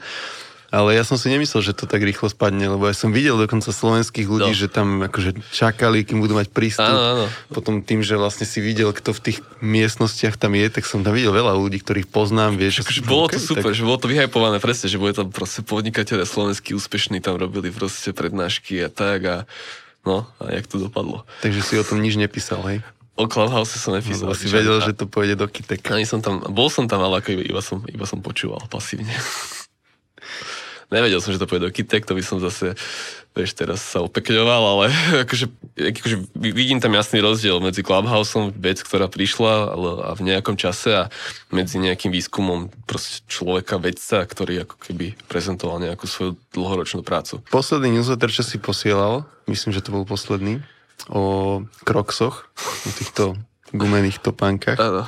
ale 0.69 0.93
ja 0.93 1.01
som 1.01 1.15
si 1.15 1.27
nemyslel, 1.27 1.61
že 1.61 1.73
to 1.73 1.83
tak 1.83 1.99
rýchlo 1.99 2.25
spadne, 2.25 2.65
lebo 2.65 2.85
ja 2.85 2.93
som 2.93 3.09
videl 3.09 3.35
dokonca 3.35 3.69
slovenských 3.69 4.23
ľudí, 4.23 4.53
No. 4.53 4.55
že 4.55 4.67
tam 4.67 5.01
akože 5.01 5.41
čakali, 5.49 6.01
kým 6.01 6.17
budú 6.17 6.33
mať 6.33 6.47
prístup. 6.49 6.85
Áno, 6.85 7.01
áno. 7.01 7.25
Potom 7.49 7.79
tým, 7.79 7.99
že 7.99 8.13
vlastne 8.13 8.43
si 8.43 8.57
videl, 8.59 8.89
kto 8.89 9.11
v 9.11 9.21
tých 9.21 9.38
miestnostiach 9.59 10.35
tam 10.35 10.53
je, 10.53 10.69
tak 10.69 10.85
som 10.85 11.01
tam 11.01 11.11
videl 11.11 11.31
veľa 11.31 11.53
ľudí, 11.53 11.77
ktorých 11.77 12.05
poznám, 12.05 12.55
vieš. 12.55 12.81
Akože 12.81 13.01
že- 13.01 13.05
bolo 13.05 13.25
to 13.27 13.38
super, 13.38 13.65
tak- 13.65 13.75
že 13.75 13.83
bolo 13.83 13.97
to 13.97 14.07
vyhypované 14.07 14.57
presne, 14.57 14.88
že 14.88 14.95
boli 14.95 15.11
tam 15.11 15.29
proste 15.29 15.61
podnikateľe 15.61 16.23
slovenskí 16.23 16.71
úspešní, 16.71 17.17
tam 17.17 17.35
robili 17.35 17.69
proste 17.69 18.13
prednášky 18.13 18.77
a 18.79 18.88
tak 18.88 19.19
a 19.25 19.35
no, 20.05 20.29
a 20.38 20.53
jak 20.53 20.65
to 20.65 20.77
dopadlo. 20.79 21.25
Takže 21.41 21.60
si 21.60 21.73
o 21.75 21.84
tom 21.84 21.99
nič 21.99 22.13
nepísal, 22.13 22.62
hej? 22.63 22.79
O 23.19 23.27
Clubhouse 23.27 23.75
som 23.75 23.91
nepísal. 23.91 24.32
Lebo 24.32 24.38
si 24.38 24.47
vedel, 24.47 24.79
a- 24.79 24.86
že 24.86 24.95
to 24.95 25.03
pôjde 25.03 25.36
do 25.36 25.43
kytek. 25.43 25.84
Ani 25.91 26.08
som 26.08 26.23
tam, 26.23 26.39
bol 26.45 26.71
som 26.71 26.88
tam, 26.88 27.01
ale 27.01 27.19
ako 27.19 27.36
iba, 27.36 27.43
iba, 27.43 27.60
som, 27.60 27.84
iba 27.84 28.08
som 28.08 28.23
počúval 28.23 28.63
pasívne. 28.69 29.12
Nevedel 30.89 31.21
som, 31.21 31.30
že 31.30 31.38
to 31.38 31.45
pôjde 31.45 31.69
do 31.69 31.73
Kitek, 31.73 32.10
to 32.10 32.17
by 32.17 32.23
som 32.25 32.41
zase, 32.41 32.73
vieš, 33.38 33.54
teraz 33.54 33.78
sa 33.86 34.02
opekňoval, 34.02 34.63
ale 34.65 34.86
akože, 35.23 35.45
akože 35.78 36.15
vi- 36.34 36.56
vidím 36.58 36.82
tam 36.82 36.97
jasný 36.97 37.21
rozdiel 37.21 37.62
medzi 37.62 37.86
Clubhouseom, 37.86 38.49
vec, 38.58 38.82
ktorá 38.82 39.06
prišla 39.06 39.54
ale, 39.69 39.89
a 40.02 40.12
v 40.17 40.21
nejakom 40.25 40.58
čase 40.58 40.89
a 40.89 41.04
medzi 41.54 41.78
nejakým 41.78 42.10
výskumom 42.10 42.73
proste 42.89 43.21
človeka, 43.30 43.78
vedca, 43.78 44.25
ktorý 44.25 44.65
ako 44.65 44.75
keby 44.82 45.13
prezentoval 45.30 45.78
nejakú 45.78 46.10
svoju 46.10 46.41
dlhoročnú 46.58 47.06
prácu. 47.06 47.45
Posledný 47.54 48.02
newsletter, 48.02 48.34
čo 48.34 48.41
si 48.41 48.58
posielal, 48.58 49.30
myslím, 49.45 49.69
že 49.78 49.86
to 49.86 49.93
bol 49.93 50.10
posledný, 50.10 50.65
o 51.08 51.63
kroksoch, 51.86 52.49
o 52.60 52.89
týchto 52.97 53.38
gumených 53.71 54.17
topánkach, 54.19 54.82
Áno. 54.82 55.06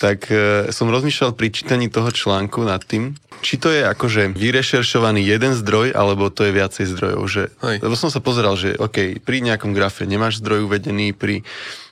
Tak 0.00 0.28
e, 0.28 0.68
som 0.72 0.92
rozmýšľal 0.92 1.32
pri 1.32 1.48
čítaní 1.52 1.86
toho 1.88 2.12
článku 2.12 2.62
nad 2.64 2.82
tým, 2.84 3.16
či 3.44 3.60
to 3.60 3.68
je 3.68 3.84
akože 3.84 4.32
vyrešeršovaný 4.32 5.20
jeden 5.20 5.52
zdroj, 5.52 5.92
alebo 5.92 6.32
to 6.32 6.48
je 6.48 6.52
viacej 6.56 6.84
zdrojov. 6.96 7.22
Že, 7.28 7.42
Hej. 7.62 7.76
lebo 7.84 7.94
som 7.94 8.08
sa 8.08 8.20
pozeral, 8.24 8.56
že 8.56 8.76
OK, 8.80 9.20
pri 9.20 9.44
nejakom 9.44 9.76
grafe 9.76 10.08
nemáš 10.08 10.40
zdroj 10.40 10.66
uvedený, 10.66 11.12
pri 11.12 11.44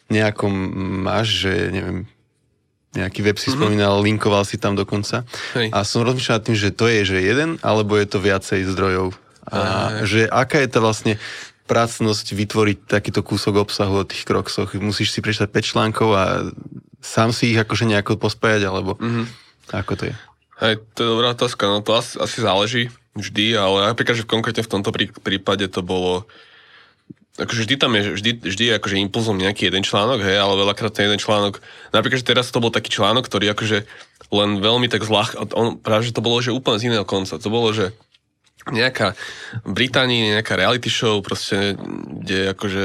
nejakom 0.09 0.53
máš, 1.05 1.47
že 1.47 1.53
neviem, 1.73 1.99
nejaký 2.95 3.21
web 3.27 3.37
si 3.37 3.51
mm-hmm. 3.51 3.59
spomínal, 3.59 3.95
linkoval 4.01 4.47
si 4.47 4.57
tam 4.57 4.79
dokonca. 4.79 5.27
Hej. 5.59 5.75
A 5.75 5.83
som 5.83 6.07
rozmýšľal 6.07 6.39
nad 6.39 6.47
tým, 6.47 6.57
že 6.57 6.71
to 6.71 6.87
je, 6.87 7.01
že 7.03 7.19
jeden, 7.21 7.59
alebo 7.61 7.99
je 7.99 8.07
to 8.07 8.23
viacej 8.23 8.65
zdrojov. 8.71 9.19
A 9.51 9.59
Hej. 9.59 10.07
že 10.07 10.21
aká 10.31 10.63
je 10.63 10.71
to 10.71 10.81
vlastne 10.81 11.15
pracnosť 11.65 12.37
vytvoriť 12.37 12.79
takýto 12.87 13.25
kúsok 13.25 13.65
obsahu 13.65 14.05
o 14.05 14.09
tých 14.09 14.29
kroksoch. 14.29 14.77
Musíš 14.77 15.17
si 15.17 15.25
prečítať 15.25 15.49
5 15.49 15.71
článkov 15.75 16.09
a 16.13 16.25
sám 17.05 17.37
si 17.37 17.53
ich 17.53 17.61
akože 17.61 17.85
nejako 17.85 18.17
pospájať, 18.17 18.65
alebo 18.65 18.97
mm-hmm. 18.97 19.27
ako 19.77 19.93
to 20.01 20.05
je? 20.09 20.15
Hej, 20.65 20.75
to 20.97 20.99
je 21.05 21.09
dobrá 21.13 21.37
otázka, 21.37 21.69
no 21.69 21.85
to 21.85 21.93
asi, 21.93 22.17
asi 22.17 22.39
záleží 22.41 22.83
vždy, 23.13 23.55
ale 23.61 23.93
napríklad, 23.93 24.17
že 24.17 24.25
konkrétne 24.25 24.65
v 24.65 24.73
tomto 24.73 24.91
prí, 24.91 25.13
prípade 25.13 25.69
to 25.69 25.85
bolo 25.85 26.25
akože 27.35 27.67
vždy 27.67 27.75
tam 27.75 27.99
je, 27.99 28.15
vždy, 28.15 28.31
vždy 28.47 28.65
je 28.71 28.77
akože 28.79 29.03
impulzom 29.03 29.35
nejaký 29.35 29.67
jeden 29.67 29.83
článok, 29.83 30.23
hej, 30.23 30.39
ale 30.39 30.55
veľakrát 30.55 30.95
ten 30.95 31.11
jeden 31.11 31.19
článok, 31.19 31.59
napríklad, 31.91 32.23
že 32.23 32.31
teraz 32.31 32.55
to 32.55 32.63
bol 32.63 32.71
taký 32.71 32.95
článok, 32.95 33.27
ktorý 33.27 33.51
akože 33.51 33.83
len 34.31 34.51
veľmi 34.63 34.87
tak 34.87 35.03
zľah, 35.03 35.35
on 35.51 35.75
práve, 35.83 36.07
že 36.07 36.15
to 36.15 36.23
bolo, 36.23 36.39
že 36.39 36.55
úplne 36.55 36.79
z 36.79 36.95
iného 36.95 37.03
konca, 37.03 37.35
to 37.43 37.51
bolo, 37.51 37.75
že 37.75 37.91
nejaká 38.73 39.13
Británii 39.69 40.41
nejaká 40.41 40.57
reality 40.57 40.89
show, 40.89 41.21
proste, 41.21 41.77
kde 42.25 42.57
akože 42.57 42.85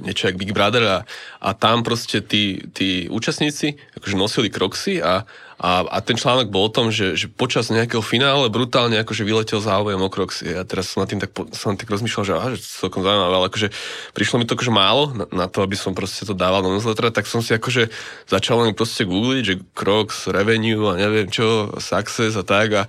niečo 0.00 0.32
jak 0.32 0.40
Big 0.40 0.56
Brother 0.56 0.84
a, 0.88 0.98
a 1.44 1.50
tam 1.52 1.84
proste 1.84 2.24
tí, 2.24 2.64
tí 2.72 3.12
účastníci 3.12 3.76
akože 4.00 4.16
nosili 4.16 4.48
kroxy 4.48 5.04
a, 5.04 5.28
a, 5.60 5.70
a 5.84 5.98
ten 6.00 6.16
článok 6.16 6.48
bol 6.48 6.70
o 6.70 6.72
tom, 6.72 6.88
že, 6.88 7.12
že 7.12 7.28
počas 7.28 7.68
nejakého 7.68 8.00
finále 8.00 8.48
brutálne 8.48 8.96
akože 9.04 9.26
vyletel 9.26 9.60
záujem 9.60 10.00
o 10.00 10.08
kroxy. 10.08 10.54
A 10.56 10.64
teraz 10.64 10.96
som 10.96 11.04
na 11.04 11.08
tým 11.10 11.20
tak, 11.20 11.34
som 11.52 11.76
tak 11.76 11.92
rozmýšľal, 11.92 12.24
že, 12.24 12.32
aha, 12.32 12.48
že 12.56 12.64
to 12.64 12.88
celkom 12.88 13.04
zaujímavé, 13.04 13.34
ale 13.36 13.46
akože 13.52 13.68
prišlo 14.16 14.40
mi 14.40 14.48
to 14.48 14.56
akože 14.56 14.72
málo 14.72 15.12
na, 15.12 15.26
na 15.44 15.46
to, 15.50 15.60
aby 15.60 15.76
som 15.76 15.92
proste 15.92 16.24
to 16.24 16.32
dával 16.32 16.64
do 16.64 16.72
newslettera, 16.72 17.12
tak 17.12 17.28
som 17.28 17.44
si 17.44 17.52
akože 17.52 17.92
začal 18.30 18.64
len 18.64 18.72
proste 18.72 19.04
googliť, 19.04 19.42
že 19.44 19.60
Crocs, 19.76 20.32
revenue 20.32 20.88
a 20.88 20.96
neviem 20.96 21.28
čo, 21.28 21.76
success 21.82 22.32
a 22.38 22.46
tak 22.46 22.68
a 22.72 22.82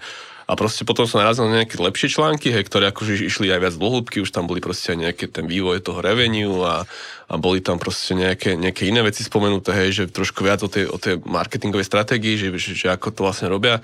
a 0.50 0.58
proste 0.58 0.82
potom 0.82 1.06
som 1.06 1.22
narazil 1.22 1.46
na 1.46 1.62
nejaké 1.62 1.78
lepšie 1.78 2.10
články, 2.10 2.50
hej, 2.50 2.66
ktoré 2.66 2.90
akože 2.90 3.22
išli 3.22 3.54
aj 3.54 3.70
viac 3.70 3.76
do 3.78 3.86
hĺbky, 3.86 4.26
už 4.26 4.34
tam 4.34 4.50
boli 4.50 4.58
proste 4.58 4.98
aj 4.98 4.98
nejaké 4.98 5.26
ten 5.30 5.46
vývoj 5.46 5.86
toho 5.86 6.02
revenue 6.02 6.66
a, 6.66 6.90
a 7.30 7.34
boli 7.38 7.62
tam 7.62 7.78
proste 7.78 8.18
nejaké, 8.18 8.58
nejaké 8.58 8.90
iné 8.90 9.06
veci 9.06 9.22
spomenuté, 9.22 9.78
hej, 9.78 9.90
že 9.94 10.04
trošku 10.10 10.42
viac 10.42 10.66
o 10.66 10.70
tej, 10.70 10.90
o 10.90 10.98
tej 10.98 11.22
marketingovej 11.22 11.86
stratégii, 11.86 12.42
že, 12.42 12.48
že, 12.58 12.74
že 12.74 12.88
ako 12.90 13.14
to 13.14 13.22
vlastne 13.30 13.46
robia. 13.46 13.78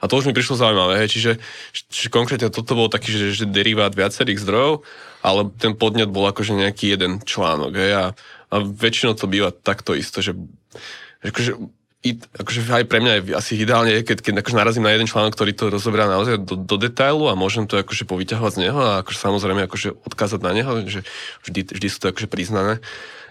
A 0.00 0.08
to 0.08 0.16
už 0.16 0.24
mi 0.24 0.32
prišlo 0.32 0.56
zaujímavé, 0.56 1.04
hej, 1.04 1.12
čiže, 1.12 1.32
čiže 1.92 2.08
konkrétne 2.08 2.48
toto 2.48 2.72
bol 2.72 2.88
taký, 2.88 3.12
že, 3.12 3.36
že 3.36 3.44
derivát 3.44 3.92
viacerých 3.92 4.40
zdrojov, 4.40 4.88
ale 5.20 5.52
ten 5.60 5.76
podnet 5.76 6.08
bol 6.08 6.24
akože 6.32 6.56
nejaký 6.56 6.96
jeden 6.96 7.20
článok, 7.28 7.76
hej, 7.76 7.92
a, 7.92 8.04
a 8.48 8.54
väčšinou 8.64 9.12
to 9.20 9.28
býva 9.28 9.52
takto 9.52 9.92
isto, 9.92 10.24
že, 10.24 10.32
že 11.20 11.28
akože 11.28 11.75
akože 12.04 12.60
aj 12.70 12.84
pre 12.86 12.98
mňa 13.02 13.12
je 13.18 13.22
asi 13.34 13.52
ideálne, 13.58 14.04
keď, 14.04 14.22
keď 14.22 14.32
akože 14.44 14.56
narazím 14.56 14.84
na 14.86 14.94
jeden 14.94 15.08
článok, 15.10 15.34
ktorý 15.34 15.52
to 15.56 15.64
rozoberá 15.72 16.06
naozaj 16.06 16.38
do, 16.38 16.54
do 16.54 16.76
detailu 16.78 17.26
a 17.26 17.38
môžem 17.38 17.66
to 17.66 17.80
akože 17.80 18.06
povyťahovať 18.06 18.52
z 18.52 18.60
neho 18.68 18.78
a 18.78 18.90
akože 19.02 19.18
samozrejme 19.18 19.66
akože 19.66 19.96
odkázať 20.06 20.40
na 20.44 20.52
neho, 20.54 20.72
že 20.86 21.02
vždy, 21.42 21.66
vždy 21.66 21.88
sú 21.90 21.98
to 21.98 22.06
akože 22.12 22.28
priznané 22.30 22.78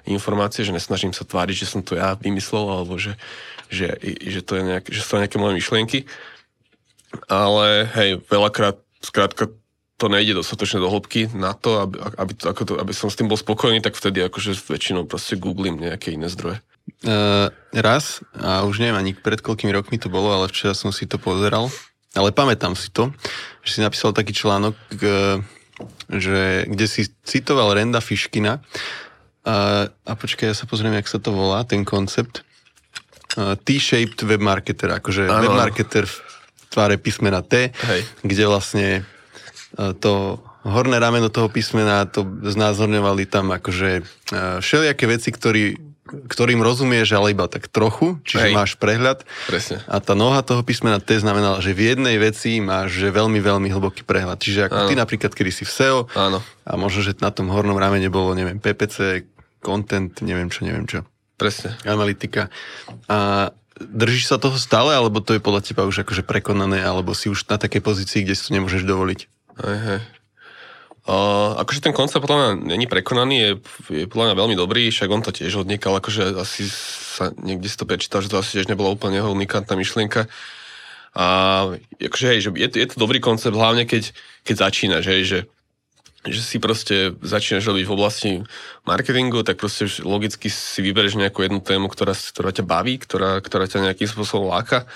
informácie, 0.06 0.62
že 0.62 0.76
nesnažím 0.76 1.14
sa 1.14 1.26
tváriť, 1.26 1.56
že 1.66 1.70
som 1.70 1.82
to 1.82 1.98
ja 1.98 2.14
vymyslel 2.14 2.66
alebo 2.70 3.00
že, 3.02 3.18
že, 3.74 3.98
že, 4.02 4.42
to, 4.46 4.62
je 4.62 4.64
nejak, 4.64 4.86
že 4.92 5.02
sú 5.02 5.18
to 5.18 5.22
nejaké 5.22 5.38
moje 5.42 5.58
myšlienky. 5.58 6.06
Ale 7.32 7.90
hej, 7.96 8.22
veľakrát, 8.28 8.78
skrátka, 9.02 9.50
to 9.96 10.12
nejde 10.12 10.36
dostatočne 10.36 10.84
do 10.84 10.92
hĺbky 10.92 11.32
na 11.32 11.56
to, 11.56 11.80
aby, 11.88 11.96
aby, 12.20 12.32
to, 12.36 12.46
ako 12.52 12.62
to, 12.68 12.74
aby 12.76 12.92
som 12.92 13.08
s 13.08 13.16
tým 13.16 13.32
bol 13.32 13.40
spokojný, 13.40 13.80
tak 13.80 13.96
vtedy 13.96 14.20
akože 14.28 14.52
väčšinou 14.68 15.08
proste 15.08 15.40
googlím 15.40 15.80
nejaké 15.80 16.12
iné 16.12 16.28
zdroje. 16.28 16.60
Uh, 17.06 17.50
raz, 17.74 18.22
a 18.38 18.62
už 18.62 18.78
neviem 18.78 18.98
ani 18.98 19.12
pred 19.18 19.42
koľkými 19.42 19.74
rokmi 19.74 19.98
to 19.98 20.06
bolo, 20.06 20.30
ale 20.30 20.50
včera 20.50 20.78
som 20.78 20.94
si 20.94 21.10
to 21.10 21.18
pozeral, 21.18 21.74
ale 22.14 22.30
pamätám 22.30 22.78
si 22.78 22.94
to, 22.94 23.10
že 23.66 23.78
si 23.78 23.80
napísal 23.82 24.14
taký 24.14 24.38
článok, 24.38 24.78
k, 24.94 25.04
že, 26.14 26.70
kde 26.70 26.86
si 26.86 27.10
citoval 27.26 27.74
Renda 27.74 27.98
Fiškina 28.00 28.62
a, 29.46 29.86
a 29.90 30.12
počkaj, 30.14 30.54
ja 30.54 30.56
sa 30.58 30.70
pozriem, 30.70 30.94
jak 30.98 31.10
sa 31.10 31.18
to 31.18 31.34
volá, 31.34 31.66
ten 31.66 31.82
koncept. 31.86 32.42
Uh, 33.34 33.58
T-shaped 33.58 34.22
webmarketer, 34.26 34.90
akože 35.02 35.26
ano. 35.26 35.42
webmarketer 35.42 36.06
v 36.06 36.16
tváre 36.70 37.02
písmena 37.02 37.42
T, 37.42 37.74
Hej. 37.74 38.02
kde 38.22 38.44
vlastne 38.46 38.88
uh, 39.78 39.94
to 39.98 40.38
horné 40.66 40.98
rameno 40.98 41.30
toho 41.30 41.50
písmena 41.50 42.10
to 42.10 42.26
znázorňovali 42.26 43.26
tam 43.30 43.54
akože 43.54 44.02
uh, 44.02 44.62
všelijaké 44.62 45.06
veci, 45.06 45.30
ktorý 45.30 45.95
ktorým 46.06 46.62
rozumieš, 46.62 47.18
ale 47.18 47.34
iba 47.34 47.50
tak 47.50 47.66
trochu, 47.66 48.22
čiže 48.22 48.50
Hej. 48.50 48.54
máš 48.54 48.72
prehľad. 48.78 49.26
Presne. 49.50 49.82
A 49.90 49.98
tá 49.98 50.14
noha 50.14 50.46
toho 50.46 50.62
písmena 50.62 51.02
T 51.02 51.18
znamenala, 51.18 51.66
že 51.66 51.74
v 51.74 51.98
jednej 51.98 52.22
veci 52.22 52.62
máš 52.62 52.94
že 53.02 53.10
veľmi, 53.10 53.42
veľmi 53.42 53.74
hlboký 53.74 54.06
prehľad. 54.06 54.38
Čiže 54.38 54.70
ako 54.70 54.78
Áno. 54.86 54.90
ty 54.90 54.94
napríklad, 54.94 55.34
kedy 55.34 55.52
si 55.52 55.64
v 55.66 55.72
SEO 55.74 56.00
Áno. 56.14 56.46
a 56.46 56.72
možno, 56.78 57.02
že 57.02 57.18
na 57.18 57.34
tom 57.34 57.50
hornom 57.50 57.76
ramene 57.76 58.14
bolo, 58.14 58.38
neviem, 58.38 58.62
PPC, 58.62 59.26
content, 59.66 60.14
neviem 60.22 60.54
čo, 60.54 60.62
neviem 60.62 60.86
čo. 60.86 61.02
Presne. 61.42 61.74
Analytika. 61.90 62.54
A 63.10 63.50
držíš 63.82 64.30
sa 64.30 64.38
toho 64.38 64.56
stále, 64.62 64.94
alebo 64.94 65.26
to 65.26 65.34
je 65.36 65.42
podľa 65.42 65.66
teba 65.66 65.90
už 65.90 66.06
akože 66.06 66.22
prekonané, 66.22 66.86
alebo 66.86 67.18
si 67.18 67.34
už 67.34 67.50
na 67.50 67.58
takej 67.58 67.82
pozícii, 67.82 68.22
kde 68.22 68.38
si 68.38 68.46
to 68.46 68.56
nemôžeš 68.56 68.86
dovoliť? 68.86 69.20
Hej, 69.56 69.80
hej. 69.90 70.00
Uh, 71.06 71.54
akože 71.62 71.86
ten 71.86 71.94
koncept 71.94 72.26
podľa 72.26 72.38
mňa 72.38 72.50
není 72.66 72.90
prekonaný, 72.90 73.36
je, 73.38 73.52
je 73.94 74.06
podľa 74.10 74.34
mňa 74.34 74.36
veľmi 74.42 74.56
dobrý, 74.58 74.90
však 74.90 75.06
on 75.14 75.22
to 75.22 75.30
tiež 75.30 75.62
odniekal, 75.62 75.94
akože 76.02 76.34
asi 76.34 76.66
sa 76.66 77.30
niekde 77.38 77.70
si 77.70 77.78
to 77.78 77.86
prečítal, 77.86 78.26
že 78.26 78.34
to 78.34 78.42
asi 78.42 78.58
tiež 78.58 78.66
nebola 78.66 78.90
úplne 78.90 79.22
jeho 79.22 79.30
unikátna 79.30 79.78
myšlienka. 79.78 80.26
A 81.14 81.26
akože 82.02 82.26
hej, 82.26 82.40
že 82.42 82.50
je, 82.58 82.68
to, 82.74 82.76
je 82.82 82.88
to 82.90 82.98
dobrý 82.98 83.22
koncept, 83.22 83.54
hlavne 83.54 83.86
keď, 83.86 84.18
keď 84.44 84.56
začínaš, 84.66 85.06
hej, 85.06 85.22
že, 85.24 85.40
že 86.26 86.42
si 86.42 86.58
proste 86.58 87.14
začínaš 87.22 87.70
robiť 87.70 87.86
v 87.86 87.96
oblasti 87.96 88.32
marketingu, 88.84 89.46
tak 89.46 89.62
proste 89.62 89.86
logicky 90.02 90.50
si 90.50 90.80
vybereš 90.82 91.18
nejakú 91.22 91.46
jednu 91.46 91.62
tému, 91.62 91.86
ktorá, 91.88 92.18
ktorá 92.18 92.50
ťa 92.50 92.66
baví, 92.66 92.98
ktorá, 92.98 93.38
ktorá 93.42 93.70
ťa 93.70 93.86
nejakým 93.92 94.10
spôsobom 94.10 94.50
láka. 94.50 94.90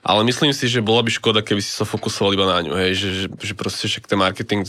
Ale 0.00 0.24
myslím 0.24 0.56
si, 0.56 0.64
že 0.64 0.80
bola 0.80 1.04
by 1.04 1.12
škoda, 1.12 1.44
keby 1.44 1.60
si 1.60 1.76
sa 1.76 1.84
fokusoval 1.84 2.32
iba 2.32 2.48
na 2.48 2.64
ňu, 2.64 2.72
hej, 2.72 2.96
že, 2.96 3.08
že, 3.12 3.26
že 3.28 3.52
proste 3.52 3.84
však 3.84 4.08
ten 4.08 4.16
marketing 4.16 4.64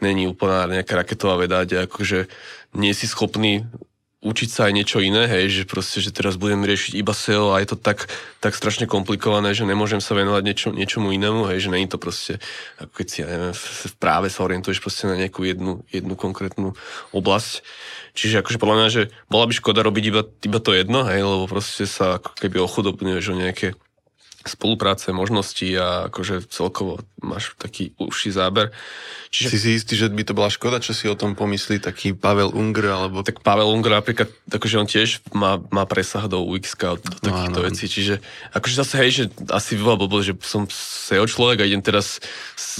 není 0.00 0.24
úplná 0.24 0.64
nejaká 0.64 1.04
raketová 1.04 1.36
veda, 1.36 1.68
kde 1.68 1.84
akože 1.84 2.32
nie 2.80 2.96
si 2.96 3.04
schopný 3.04 3.68
učiť 4.20 4.48
sa 4.52 4.68
aj 4.68 4.76
niečo 4.76 5.00
iné, 5.00 5.24
hej, 5.24 5.48
že 5.48 5.62
proste, 5.64 6.04
že 6.04 6.12
teraz 6.12 6.36
budem 6.36 6.60
riešiť 6.60 6.92
iba 6.92 7.16
SEO 7.16 7.56
a 7.56 7.64
je 7.64 7.72
to 7.72 7.76
tak, 7.80 8.04
tak 8.44 8.52
strašne 8.52 8.84
komplikované, 8.84 9.56
že 9.56 9.64
nemôžem 9.64 10.04
sa 10.04 10.12
venovať 10.12 10.42
niečo, 10.44 10.68
niečomu 10.76 11.08
inému, 11.16 11.48
hej, 11.48 11.64
že 11.64 11.72
není 11.72 11.88
to 11.88 11.96
proste, 11.96 12.36
ako 12.76 12.92
keď 13.00 13.06
si, 13.08 13.16
ja 13.24 13.28
neviem, 13.32 13.56
v 13.56 13.94
práve 13.96 14.28
sa 14.28 14.44
orientuješ 14.44 14.84
proste 14.84 15.08
na 15.08 15.16
nejakú 15.16 15.48
jednu, 15.48 15.80
jednu 15.88 16.14
konkrétnu 16.20 16.76
oblasť. 17.16 17.64
Čiže 18.12 18.44
akože 18.44 18.60
podľa 18.60 18.76
mňa, 18.76 18.88
že 18.92 19.02
bola 19.32 19.48
by 19.48 19.52
škoda 19.56 19.80
robiť 19.80 20.04
iba, 20.12 20.22
iba 20.28 20.58
to 20.60 20.76
jedno, 20.76 21.00
hej, 21.08 21.24
lebo 21.24 21.48
proste 21.48 21.88
sa 21.88 22.20
ako 22.20 22.36
keby 22.36 22.60
ochudobňuješ 22.60 23.24
o 23.32 23.40
nejaké 23.40 23.72
spolupráce, 24.40 25.12
možnosti 25.12 25.68
a 25.76 26.08
akože 26.08 26.48
celkovo 26.48 27.04
máš 27.20 27.52
taký 27.60 27.92
užší 28.00 28.32
záber. 28.32 28.72
Čiže... 29.28 29.48
Si 29.52 29.58
si 29.60 29.70
istý, 29.76 29.92
že 30.00 30.08
by 30.08 30.24
to 30.24 30.32
bola 30.32 30.48
škoda, 30.48 30.80
čo 30.80 30.96
si 30.96 31.04
o 31.06 31.14
tom 31.14 31.36
pomyslí 31.36 31.76
taký 31.76 32.16
Pavel 32.16 32.56
Unger, 32.56 32.88
alebo... 32.88 33.20
Tak 33.20 33.44
Pavel 33.44 33.68
Unger 33.68 34.00
napríklad, 34.00 34.32
akože 34.48 34.80
on 34.80 34.88
tiež 34.88 35.20
má, 35.36 35.60
má 35.68 35.84
presah 35.84 36.24
do 36.24 36.40
UX 36.40 36.72
do 36.72 36.96
takýchto 37.20 37.60
no, 37.60 37.66
vecí, 37.68 37.84
čiže 37.84 38.24
akože 38.56 38.74
zase 38.80 38.94
hej, 39.04 39.10
že 39.12 39.24
asi 39.52 39.76
by 39.76 39.82
bolo 39.92 40.24
že 40.24 40.32
som 40.40 40.64
SEO 40.72 41.28
človek 41.28 41.60
a 41.60 41.68
idem 41.68 41.84
teraz 41.84 42.24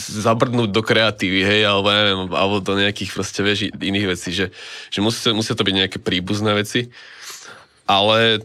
zabrdnúť 0.09 0.73
do 0.73 0.81
kreatívy, 0.81 1.45
hej, 1.45 1.63
alebo 1.69 1.93
neviem, 1.93 2.21
alebo 2.33 2.57
do 2.65 2.73
nejakých 2.73 3.13
proste, 3.13 3.45
vieš, 3.45 3.69
iných 3.77 4.17
vecí, 4.17 4.33
že, 4.33 4.49
že 4.89 4.99
musia, 5.05 5.37
musia 5.37 5.53
to 5.53 5.63
byť 5.63 5.75
nejaké 5.77 5.99
príbuzné 6.01 6.57
veci, 6.57 6.89
ale 7.85 8.41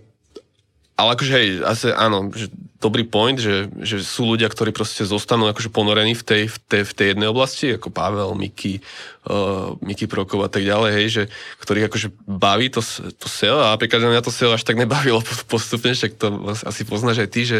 ale 0.96 1.10
akože 1.20 1.32
hej, 1.32 1.48
asi 1.68 1.92
áno, 1.92 2.32
že 2.32 2.48
dobrý 2.86 3.02
point, 3.02 3.34
že, 3.42 3.66
že 3.82 4.06
sú 4.06 4.30
ľudia, 4.30 4.46
ktorí 4.46 4.70
proste 4.70 5.02
zostanú 5.02 5.50
akože 5.50 5.74
ponorení 5.74 6.14
v 6.14 6.24
tej, 6.24 6.44
v 6.46 6.58
tej, 6.62 6.82
v 6.86 6.94
tej 6.94 7.08
jednej 7.12 7.28
oblasti, 7.34 7.74
ako 7.74 7.90
Pavel, 7.90 8.38
Miky, 8.38 8.86
uh, 9.26 9.74
Miky 9.82 10.06
Prokov 10.06 10.46
a 10.46 10.50
tak 10.54 10.62
ďalej, 10.62 10.92
hej, 10.94 11.08
že 11.10 11.24
ktorých 11.66 11.88
akože 11.90 12.08
baví 12.30 12.70
to, 12.70 12.86
to 13.18 13.26
SEO 13.26 13.58
a 13.58 13.74
napríklad 13.74 14.06
mňa 14.06 14.22
to 14.22 14.30
SEO 14.30 14.54
až 14.54 14.62
tak 14.62 14.78
nebavilo 14.78 15.26
postupne, 15.52 15.98
však 15.98 16.14
to 16.22 16.54
asi 16.54 16.86
poznáš 16.86 17.26
aj 17.26 17.30
ty, 17.34 17.42
že, 17.50 17.60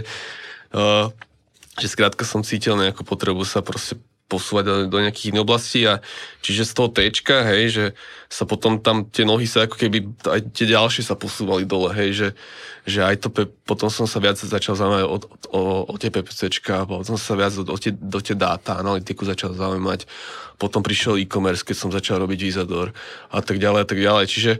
uh, 0.78 1.10
že 1.82 1.88
skrátka 1.90 2.22
som 2.22 2.46
cítil 2.46 2.78
nejakú 2.78 3.02
potrebu 3.02 3.42
sa 3.42 3.66
proste 3.66 3.98
posúvať 4.26 4.90
do, 4.90 4.98
nejakých 4.98 5.30
iných 5.30 5.46
oblastí 5.46 5.86
a 5.86 6.02
čiže 6.42 6.66
z 6.66 6.74
toho 6.74 6.90
Tčka, 6.90 7.46
hej, 7.46 7.64
že 7.70 7.86
sa 8.26 8.50
potom 8.50 8.82
tam 8.82 9.06
tie 9.06 9.22
nohy 9.22 9.46
sa 9.46 9.70
ako 9.70 9.78
keby 9.78 10.26
aj 10.26 10.50
tie 10.50 10.66
ďalšie 10.66 11.06
sa 11.06 11.14
posúvali 11.14 11.62
dole, 11.70 11.94
hej, 11.94 12.10
že, 12.14 12.28
že 12.90 13.00
aj 13.06 13.22
to, 13.22 13.30
potom 13.70 13.94
som 13.94 14.10
sa 14.10 14.18
viac 14.18 14.42
začal 14.42 14.74
zaujímať 14.74 15.06
o, 15.06 15.18
o, 15.54 15.62
o 15.94 15.96
tie 16.02 16.10
PPCčka, 16.10 16.90
potom 16.90 17.06
som 17.06 17.18
sa 17.22 17.38
viac 17.38 17.54
do, 17.54 17.78
tie, 17.78 17.94
do 17.94 18.18
tie 18.18 18.34
dáta, 18.34 18.82
analytiku 18.82 19.30
začal 19.30 19.54
zaujímať, 19.54 20.10
potom 20.58 20.82
prišiel 20.82 21.22
e-commerce, 21.22 21.62
keď 21.62 21.76
som 21.78 21.90
začal 21.94 22.18
robiť 22.18 22.40
Vizador 22.42 22.98
a 23.30 23.40
tak 23.46 23.62
ďalej 23.62 23.80
a 23.86 23.88
tak 23.88 24.00
ďalej, 24.02 24.26
čiže 24.26 24.52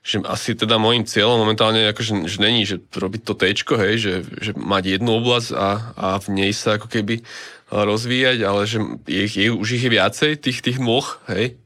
že 0.00 0.24
asi 0.24 0.56
teda 0.56 0.80
môjim 0.80 1.04
cieľom 1.04 1.44
momentálne 1.44 1.92
akože, 1.92 2.24
že 2.24 2.38
není, 2.40 2.64
že 2.64 2.80
robiť 2.80 3.20
to 3.20 3.36
Tčko, 3.36 3.76
hej, 3.76 3.94
že, 4.00 4.14
že 4.40 4.50
mať 4.56 4.96
jednu 4.96 5.20
oblasť 5.20 5.50
a, 5.52 5.68
a 5.92 6.06
v 6.16 6.26
nej 6.32 6.50
sa 6.56 6.80
ako 6.80 6.88
keby 6.88 7.20
rozvíjať, 7.68 8.38
ale 8.42 8.64
že 8.64 8.80
je, 9.06 9.24
je, 9.28 9.48
už 9.52 9.68
ich 9.76 9.84
je 9.84 9.92
viacej, 9.92 10.30
tých, 10.40 10.64
tých 10.64 10.78
moh, 10.80 11.04
hej, 11.28 11.60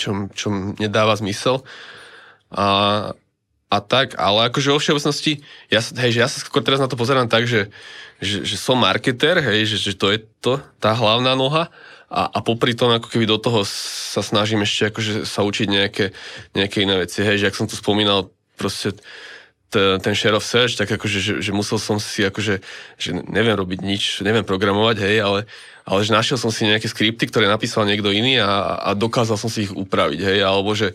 čo, 0.00 0.32
čo 0.32 0.48
nedáva 0.80 1.12
zmysel. 1.14 1.60
A, 2.48 2.66
a 3.68 3.76
tak, 3.84 4.16
ale 4.16 4.48
akože 4.48 4.72
vo 4.72 4.80
všeobecnosti, 4.80 5.44
ja, 5.68 5.84
hej, 5.84 6.10
že 6.16 6.20
ja 6.24 6.28
sa 6.28 6.40
skôr 6.40 6.64
teraz 6.64 6.80
na 6.80 6.88
to 6.88 6.96
pozerám 6.96 7.28
tak, 7.28 7.44
že, 7.44 7.68
že, 8.16 8.48
že 8.48 8.56
som 8.56 8.80
marketer, 8.80 9.44
hej, 9.44 9.68
že, 9.68 9.76
že 9.76 9.92
to 9.92 10.08
je 10.08 10.24
to, 10.40 10.56
tá 10.80 10.96
hlavná 10.96 11.36
noha 11.36 11.68
a, 12.12 12.28
a 12.28 12.38
popri 12.44 12.76
tom 12.76 12.92
ako 12.92 13.08
keby 13.08 13.24
do 13.24 13.40
toho 13.40 13.64
sa 13.64 14.20
snažím 14.20 14.60
ešte 14.68 14.92
akože 14.92 15.24
sa 15.24 15.40
učiť 15.40 15.66
nejaké, 15.72 16.12
nejaké 16.52 16.84
iné 16.84 17.00
veci, 17.00 17.24
hej, 17.24 17.40
že 17.40 17.48
ak 17.48 17.56
som 17.56 17.64
tu 17.64 17.72
spomínal, 17.72 18.28
proste 18.60 18.92
ten 19.72 20.12
share 20.12 20.36
of 20.36 20.44
search, 20.44 20.76
tak 20.76 20.92
akože, 20.92 21.18
že, 21.18 21.32
že 21.40 21.52
musel 21.56 21.80
som 21.80 21.96
si 21.96 22.20
akože, 22.20 22.60
že 23.00 23.10
neviem 23.32 23.56
robiť 23.56 23.80
nič, 23.80 24.04
neviem 24.20 24.44
programovať, 24.44 25.00
hej, 25.00 25.16
ale, 25.24 25.40
ale 25.88 26.00
že 26.04 26.12
našiel 26.12 26.36
som 26.36 26.52
si 26.52 26.68
nejaké 26.68 26.92
skripty, 26.92 27.24
ktoré 27.24 27.48
napísal 27.48 27.88
niekto 27.88 28.12
iný 28.12 28.36
a, 28.44 28.76
a 28.84 28.92
dokázal 28.92 29.40
som 29.40 29.48
si 29.48 29.64
ich 29.64 29.72
upraviť, 29.72 30.20
hej, 30.20 30.38
alebo 30.44 30.76
že 30.76 30.92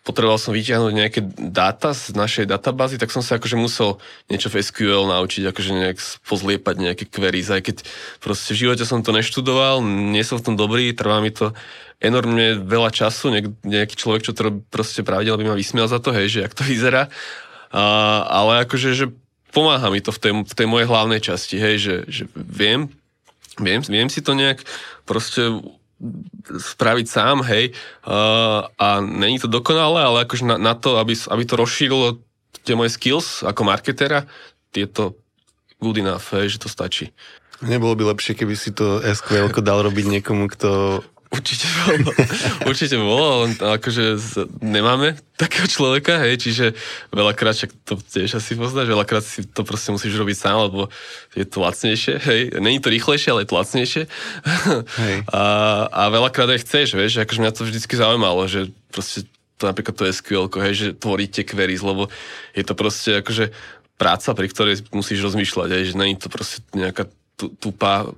potreboval 0.00 0.40
som 0.40 0.56
vyťahnuť 0.56 0.92
nejaké 0.96 1.20
dáta 1.52 1.92
z 1.92 2.16
našej 2.16 2.48
databázy, 2.48 2.96
tak 2.96 3.12
som 3.12 3.20
sa 3.20 3.36
akože 3.36 3.56
musel 3.60 4.00
niečo 4.32 4.48
v 4.48 4.64
SQL 4.64 5.04
naučiť, 5.04 5.44
akože 5.52 5.70
nejak 5.76 5.98
pozliepať 6.24 6.74
nejaké 6.80 7.04
queries, 7.04 7.52
aj 7.52 7.62
keď 7.68 7.76
proste 8.16 8.56
v 8.56 8.60
živote 8.66 8.84
som 8.88 9.04
to 9.04 9.12
neštudoval, 9.12 9.84
nie 9.84 10.24
som 10.24 10.40
v 10.40 10.44
tom 10.50 10.56
dobrý, 10.56 10.96
trvá 10.96 11.20
mi 11.20 11.28
to 11.28 11.52
enormne 12.00 12.64
veľa 12.64 12.88
času, 12.88 13.28
nejaký 13.60 13.94
človek, 13.94 14.24
čo 14.24 14.32
to 14.32 14.64
proste 14.72 15.04
pravidel 15.04 15.36
by 15.36 15.52
ma 15.52 15.56
vysmial 15.56 15.84
za 15.84 16.00
to, 16.00 16.16
hej, 16.16 16.32
že 16.32 16.38
jak 16.48 16.56
to 16.56 16.64
vyzerá, 16.64 17.12
a, 17.68 17.82
ale 18.24 18.64
akože, 18.64 18.96
že 18.96 19.06
pomáha 19.52 19.92
mi 19.92 20.00
to 20.00 20.16
v 20.16 20.18
tej, 20.18 20.32
v 20.48 20.54
tej 20.56 20.66
mojej 20.66 20.88
hlavnej 20.88 21.20
časti, 21.20 21.60
hej, 21.60 21.76
že, 21.76 21.94
že 22.08 22.22
viem, 22.32 22.88
viem, 23.60 23.84
viem 23.84 24.08
si 24.08 24.24
to 24.24 24.32
nejak 24.32 24.64
proste 25.04 25.60
spraviť 26.48 27.06
sám, 27.06 27.44
hej, 27.44 27.76
a, 28.08 28.66
a 28.80 28.88
není 29.04 29.36
to 29.36 29.46
dokonalé, 29.46 30.00
ale 30.00 30.18
akože 30.24 30.44
na, 30.48 30.56
na 30.56 30.74
to, 30.74 30.96
aby, 30.96 31.12
aby 31.12 31.42
to 31.44 31.54
rozšírilo 31.60 32.24
tie 32.64 32.72
moje 32.72 32.96
skills 32.96 33.44
ako 33.44 33.68
marketera, 33.68 34.24
je 34.72 34.88
to 34.88 35.16
good 35.80 36.00
enough, 36.00 36.24
hej, 36.32 36.56
že 36.56 36.62
to 36.64 36.68
stačí. 36.72 37.12
Nebolo 37.60 37.92
by 37.92 38.16
lepšie, 38.16 38.32
keby 38.32 38.56
si 38.56 38.72
to 38.72 39.04
SQL 39.04 39.52
dal 39.60 39.84
robiť 39.84 40.06
niekomu, 40.08 40.48
kto 40.48 41.04
Určite 41.30 41.62
bolo, 41.86 42.10
určite 42.66 42.96
bolo, 42.98 43.46
len 43.46 43.54
akože 43.54 44.18
nemáme 44.66 45.14
takého 45.38 45.70
človeka, 45.70 46.18
hej, 46.26 46.42
čiže 46.42 46.74
veľakrát, 47.14 47.54
však 47.54 47.70
to 47.86 48.02
tiež 48.02 48.34
asi 48.34 48.58
poznáš, 48.58 48.90
veľakrát 48.90 49.22
si 49.22 49.46
to 49.46 49.62
proste 49.62 49.94
musíš 49.94 50.18
robiť 50.18 50.36
sám, 50.36 50.66
lebo 50.66 50.90
je 51.38 51.46
to 51.46 51.62
lacnejšie, 51.62 52.18
hej, 52.18 52.40
není 52.58 52.82
to 52.82 52.90
rýchlejšie, 52.90 53.30
ale 53.30 53.46
je 53.46 53.50
to 53.54 53.58
lacnejšie. 53.62 54.02
Hej. 55.06 55.14
A, 55.30 55.42
a 55.86 56.02
veľakrát 56.10 56.50
aj 56.50 56.66
chceš, 56.66 56.98
vieš, 56.98 57.22
akože 57.22 57.42
mňa 57.46 57.54
to 57.54 57.62
vždycky 57.62 57.94
zaujímalo, 57.94 58.42
že 58.50 58.74
proste 58.90 59.22
to 59.54 59.70
napríklad 59.70 59.94
to 59.94 60.10
SQL, 60.10 60.50
hej, 60.66 60.74
že 60.74 60.86
tvoríte 60.98 61.46
queries, 61.46 61.86
lebo 61.86 62.10
je 62.58 62.64
to 62.66 62.74
proste 62.74 63.22
akože 63.22 63.54
práca, 64.00 64.34
pri 64.34 64.50
ktorej 64.50 64.82
musíš 64.90 65.22
rozmýšľať, 65.30 65.68
hej, 65.78 65.84
že 65.92 65.94
není 65.94 66.18
to 66.18 66.26
proste 66.26 66.64
nejaká 66.74 67.06
tupá, 67.48 68.10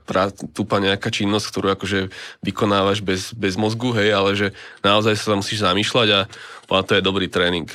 tupá 0.50 0.82
nejaká 0.82 1.12
činnosť, 1.14 1.46
ktorú 1.54 1.66
akože 1.78 2.10
vykonávaš 2.42 3.04
bez, 3.04 3.30
bez 3.36 3.54
mozgu, 3.54 3.94
hej, 3.94 4.10
ale 4.10 4.30
že 4.34 4.48
naozaj 4.82 5.14
sa 5.14 5.36
tam 5.36 5.44
musíš 5.44 5.62
zamýšľať 5.62 6.08
a 6.10 6.20
to 6.82 6.96
je 6.96 7.04
dobrý 7.04 7.28
tréning. 7.28 7.68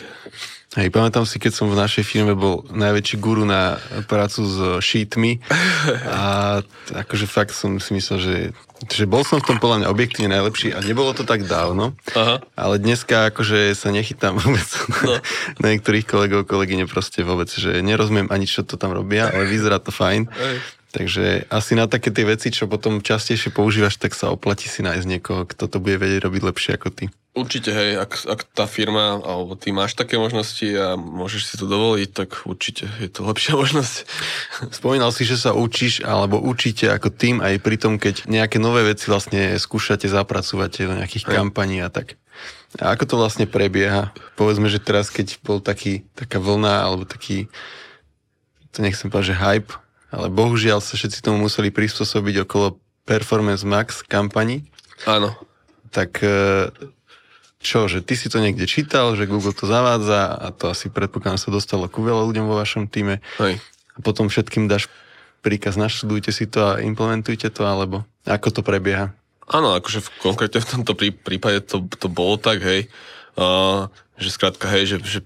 Hej, 0.77 0.93
pamätám 0.93 1.25
si, 1.25 1.39
keď 1.39 1.57
som 1.57 1.73
v 1.73 1.79
našej 1.79 2.05
firme 2.05 2.37
bol 2.37 2.61
najväčší 2.69 3.17
guru 3.17 3.47
na 3.47 3.81
prácu 4.05 4.45
s 4.45 4.57
sheetmi 4.83 5.41
a 6.05 6.59
akože 6.91 7.25
fakt 7.25 7.55
som 7.55 7.81
si 7.81 7.97
myslel, 7.97 8.17
že, 8.19 8.35
že 8.91 9.09
bol 9.09 9.25
som 9.25 9.41
v 9.41 9.47
tom 9.47 9.57
podľa 9.57 9.81
mňa 9.81 9.87
objektívne 9.89 10.37
najlepší 10.37 10.75
a 10.75 10.83
nebolo 10.85 11.17
to 11.17 11.25
tak 11.25 11.49
dávno, 11.49 11.97
Aha. 12.13 12.43
ale 12.53 12.77
dneska 12.77 13.33
akože 13.33 13.73
sa 13.73 13.89
nechytám 13.89 14.37
vôbec 14.43 14.69
no. 15.07 15.17
na, 15.63 15.67
niektorých 15.71 16.05
kolegov, 16.05 16.45
kolegyne 16.45 16.85
proste 16.85 17.25
vôbec, 17.25 17.47
že 17.49 17.81
nerozumiem 17.81 18.27
ani, 18.29 18.45
čo 18.45 18.61
to 18.67 18.77
tam 18.77 18.93
robia, 18.93 19.33
ale 19.33 19.49
vyzerá 19.49 19.81
to 19.81 19.89
fajn. 19.89 20.29
Hej. 20.29 20.57
Takže 20.97 21.45
asi 21.53 21.77
na 21.77 21.85
také 21.85 22.09
tie 22.09 22.25
veci, 22.25 22.49
čo 22.49 22.65
potom 22.65 23.05
častejšie 23.05 23.53
používaš, 23.53 24.01
tak 24.01 24.17
sa 24.17 24.33
oplatí 24.33 24.65
si 24.65 24.81
nájsť 24.81 25.05
niekoho, 25.05 25.45
kto 25.45 25.69
to 25.69 25.77
bude 25.77 26.01
vedieť 26.01 26.25
robiť 26.25 26.41
lepšie 26.41 26.71
ako 26.73 26.89
ty. 26.89 27.05
Určite, 27.37 27.69
hej, 27.69 28.01
ak, 28.01 28.25
ak 28.25 28.39
tá 28.49 28.65
firma 28.65 29.21
alebo 29.21 29.53
ty 29.53 29.69
máš 29.69 29.93
také 29.93 30.17
možnosti 30.17 30.65
a 30.73 30.97
môžeš 30.97 31.53
si 31.53 31.55
to 31.61 31.69
dovoliť, 31.69 32.09
tak 32.09 32.49
určite 32.49 32.89
je 32.97 33.13
to 33.13 33.29
lepšia 33.29 33.53
možnosť. 33.61 34.09
Spomínal 34.73 35.13
si, 35.13 35.21
že 35.21 35.37
sa 35.37 35.53
učíš 35.53 36.01
alebo 36.01 36.41
učíte 36.41 36.89
ako 36.89 37.13
tým 37.13 37.45
aj 37.45 37.61
pri 37.61 37.77
tom, 37.77 38.01
keď 38.01 38.25
nejaké 38.25 38.57
nové 38.57 38.81
veci 38.81 39.05
vlastne 39.05 39.53
skúšate 39.53 40.09
zapracovať 40.09 40.89
do 40.89 40.97
nejakých 40.97 41.29
hej. 41.29 41.33
kampaní 41.37 41.77
a 41.77 41.93
tak. 41.93 42.17
A 42.81 42.97
ako 42.97 43.05
to 43.05 43.15
vlastne 43.21 43.45
prebieha? 43.45 44.17
Povedzme, 44.33 44.65
že 44.65 44.81
teraz, 44.81 45.13
keď 45.13 45.37
bol 45.45 45.61
taký, 45.61 46.09
taká 46.17 46.41
vlna 46.41 46.89
alebo 46.89 47.05
taký, 47.05 47.53
to 48.73 48.81
nechcem 48.81 49.13
povedať, 49.13 49.37
že 49.37 49.41
hype 49.45 49.73
ale 50.11 50.27
bohužiaľ 50.31 50.79
sa 50.79 50.95
všetci 50.95 51.19
tomu 51.23 51.43
museli 51.47 51.71
prispôsobiť 51.73 52.47
okolo 52.47 52.79
Performance 53.07 53.63
Max 53.63 54.03
kampani. 54.03 54.67
Áno. 55.07 55.35
Tak 55.91 56.19
e, 56.23 56.71
čo, 57.63 57.87
že 57.87 58.03
ty 58.03 58.15
si 58.19 58.27
to 58.27 58.39
niekde 58.43 58.67
čítal, 58.67 59.15
že 59.15 59.27
Google 59.27 59.55
to 59.55 59.67
zavádza 59.67 60.35
a 60.35 60.47
to 60.51 60.71
asi 60.71 60.91
predpokladám 60.91 61.39
sa 61.39 61.49
dostalo 61.51 61.87
ku 61.91 62.03
veľa 62.03 62.23
ľuďom 62.27 62.45
vo 62.47 62.59
vašom 62.59 62.87
týme. 62.91 63.23
Hej. 63.39 63.59
A 63.95 63.99
potom 64.03 64.27
všetkým 64.27 64.69
dáš 64.69 64.91
príkaz, 65.41 65.79
naštudujte 65.79 66.31
si 66.35 66.45
to 66.45 66.75
a 66.75 66.83
implementujte 66.83 67.47
to, 67.49 67.63
alebo 67.63 68.03
ako 68.27 68.59
to 68.59 68.61
prebieha? 68.61 69.15
Áno, 69.47 69.71
akože 69.71 70.03
v, 70.03 70.07
konkrétne 70.19 70.59
v 70.59 70.69
tomto 70.75 70.93
prípade 70.99 71.63
to, 71.63 71.87
to 71.87 72.11
bolo 72.11 72.35
tak, 72.35 72.59
hej, 72.59 72.91
uh, 73.39 73.87
že 74.19 74.35
skrátka, 74.35 74.67
hej, 74.75 74.91
že, 74.91 74.97
že 75.07 75.19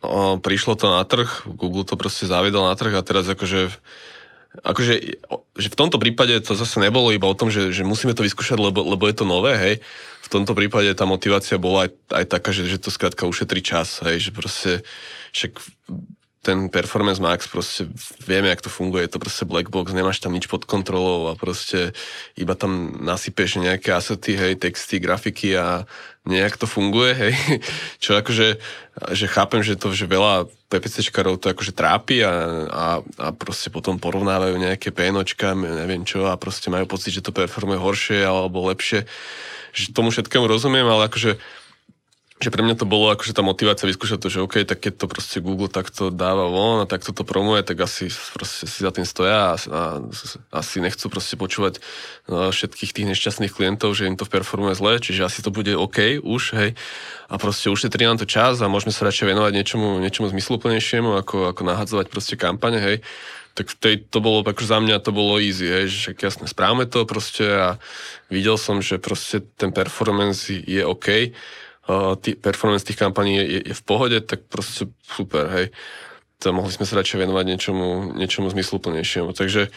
o, 0.00 0.36
prišlo 0.40 0.74
to 0.76 0.86
na 0.90 1.04
trh, 1.04 1.44
Google 1.46 1.84
to 1.84 1.96
proste 1.96 2.28
zaviedol 2.28 2.66
na 2.68 2.76
trh 2.76 2.92
a 2.96 3.06
teraz 3.06 3.28
akože 3.28 3.72
akože 4.50 4.94
že 5.54 5.68
v 5.70 5.78
tomto 5.78 6.02
prípade 6.02 6.34
to 6.42 6.58
zase 6.58 6.82
nebolo 6.82 7.14
iba 7.14 7.30
o 7.30 7.38
tom, 7.38 7.54
že, 7.54 7.70
že 7.70 7.86
musíme 7.86 8.18
to 8.18 8.26
vyskúšať, 8.26 8.58
lebo, 8.58 8.82
lebo 8.82 9.06
je 9.06 9.14
to 9.14 9.22
nové, 9.22 9.54
hej. 9.54 9.74
V 10.26 10.28
tomto 10.28 10.58
prípade 10.58 10.90
tá 10.94 11.06
motivácia 11.06 11.54
bola 11.54 11.86
aj, 11.86 11.90
aj 12.10 12.24
taká, 12.26 12.50
že, 12.50 12.66
že 12.66 12.82
to 12.82 12.90
skrátka 12.90 13.30
ušetrí 13.30 13.62
čas, 13.62 14.02
hej, 14.02 14.18
že 14.18 14.30
proste 14.34 14.70
však 15.30 15.54
ten 16.40 16.72
Performance 16.72 17.20
Max 17.20 17.44
proste 17.52 17.84
vieme, 18.24 18.48
jak 18.48 18.64
to 18.64 18.72
funguje, 18.72 19.04
je 19.04 19.12
to 19.12 19.20
proste 19.20 19.44
black 19.44 19.68
box, 19.68 19.92
nemáš 19.92 20.24
tam 20.24 20.32
nič 20.32 20.48
pod 20.48 20.64
kontrolou 20.64 21.28
a 21.28 21.36
proste 21.36 21.92
iba 22.32 22.56
tam 22.56 22.96
nasypeš 22.96 23.60
nejaké 23.60 23.92
asety, 23.92 24.40
hej, 24.40 24.56
texty, 24.56 24.96
grafiky 24.96 25.52
a 25.60 25.84
nejak 26.28 26.60
to 26.60 26.68
funguje, 26.68 27.12
hej. 27.16 27.32
Čo 28.02 28.20
akože, 28.20 28.60
že 29.16 29.26
chápem, 29.26 29.64
že 29.64 29.80
to, 29.80 29.92
že 29.96 30.04
veľa 30.04 30.48
PPCčkarov 30.68 31.40
to 31.40 31.50
akože 31.50 31.72
trápi 31.72 32.22
a, 32.22 32.32
a, 32.68 32.86
a 33.00 33.26
proste 33.32 33.72
potom 33.72 33.96
porovnávajú 33.96 34.54
nejaké 34.60 34.92
PNOčka, 34.94 35.56
neviem 35.56 36.06
čo 36.06 36.30
a 36.30 36.38
proste 36.38 36.70
majú 36.70 36.86
pocit, 36.86 37.16
že 37.16 37.24
to 37.24 37.34
performuje 37.34 37.80
horšie 37.80 38.20
alebo 38.22 38.70
lepšie. 38.70 39.02
Že 39.74 39.94
tomu 39.94 40.14
všetkému 40.14 40.46
rozumiem, 40.46 40.86
ale 40.86 41.10
akože 41.10 41.38
že 42.40 42.48
pre 42.48 42.64
mňa 42.64 42.80
to 42.80 42.88
bolo 42.88 43.12
akože 43.12 43.36
tá 43.36 43.44
motivácia 43.44 43.84
vyskúšať 43.84 44.16
to, 44.16 44.32
že 44.32 44.40
OK, 44.40 44.64
tak 44.64 44.80
keď 44.80 45.04
to 45.04 45.06
proste 45.12 45.44
Google 45.44 45.68
takto 45.68 46.08
dáva 46.08 46.48
von 46.48 46.80
a 46.80 46.88
takto 46.88 47.12
to 47.12 47.20
promuje, 47.20 47.60
tak 47.60 47.76
asi 47.84 48.08
proste 48.32 48.64
si 48.64 48.80
za 48.80 48.88
tým 48.88 49.04
stoja 49.04 49.52
a, 49.52 49.54
a 49.60 49.80
asi 50.56 50.80
nechcú 50.80 51.12
proste 51.12 51.36
počúvať 51.36 51.84
no, 52.32 52.48
všetkých 52.48 52.96
tých 52.96 53.08
nešťastných 53.12 53.52
klientov, 53.52 53.92
že 53.92 54.08
im 54.08 54.16
to 54.16 54.24
performuje 54.24 54.72
zle, 54.72 54.96
čiže 54.96 55.28
asi 55.28 55.44
to 55.44 55.52
bude 55.52 55.68
OK 55.76 56.24
už, 56.24 56.42
hej. 56.56 56.70
A 57.28 57.36
proste 57.36 57.68
ušetrí 57.68 58.08
nám 58.08 58.16
to 58.16 58.24
čas 58.24 58.56
a 58.64 58.72
môžeme 58.72 58.96
sa 58.96 59.04
radšej 59.04 59.36
venovať 59.36 59.52
niečomu, 59.60 60.00
niečomu 60.00 60.32
zmysluplnejšiemu, 60.32 61.20
ako, 61.20 61.52
ako 61.52 61.60
nahadzovať 61.68 62.08
proste 62.08 62.40
kampane, 62.40 62.80
hej 62.80 62.98
tak 63.50 63.66
v 63.66 63.76
tej, 63.82 63.94
to 64.08 64.22
bolo, 64.22 64.46
akože 64.46 64.72
za 64.72 64.78
mňa 64.78 65.02
to 65.02 65.10
bolo 65.10 65.36
easy, 65.42 65.66
hej, 65.66 65.90
že 65.90 65.96
však 65.98 66.16
jasne, 66.22 66.46
správame 66.46 66.86
to 66.86 67.02
proste 67.02 67.44
a 67.44 67.68
videl 68.30 68.54
som, 68.54 68.78
že 68.78 69.02
proste 69.02 69.42
ten 69.58 69.74
performance 69.74 70.48
je 70.48 70.80
OK 70.86 71.34
tý, 72.20 72.36
performance 72.36 72.84
tých 72.84 73.00
kampaní 73.00 73.36
je, 73.36 73.72
je 73.72 73.74
v 73.74 73.82
pohode, 73.82 74.18
tak 74.20 74.46
proste 74.46 74.90
super, 75.02 75.48
hej. 75.50 75.66
To 76.40 76.56
mohli 76.56 76.72
sme 76.72 76.88
sa 76.88 76.96
radšej 76.96 77.20
venovať 77.20 77.44
niečomu, 77.44 78.16
niečomu 78.16 78.48
zmysluplnejšiemu. 78.48 79.36
Takže 79.36 79.68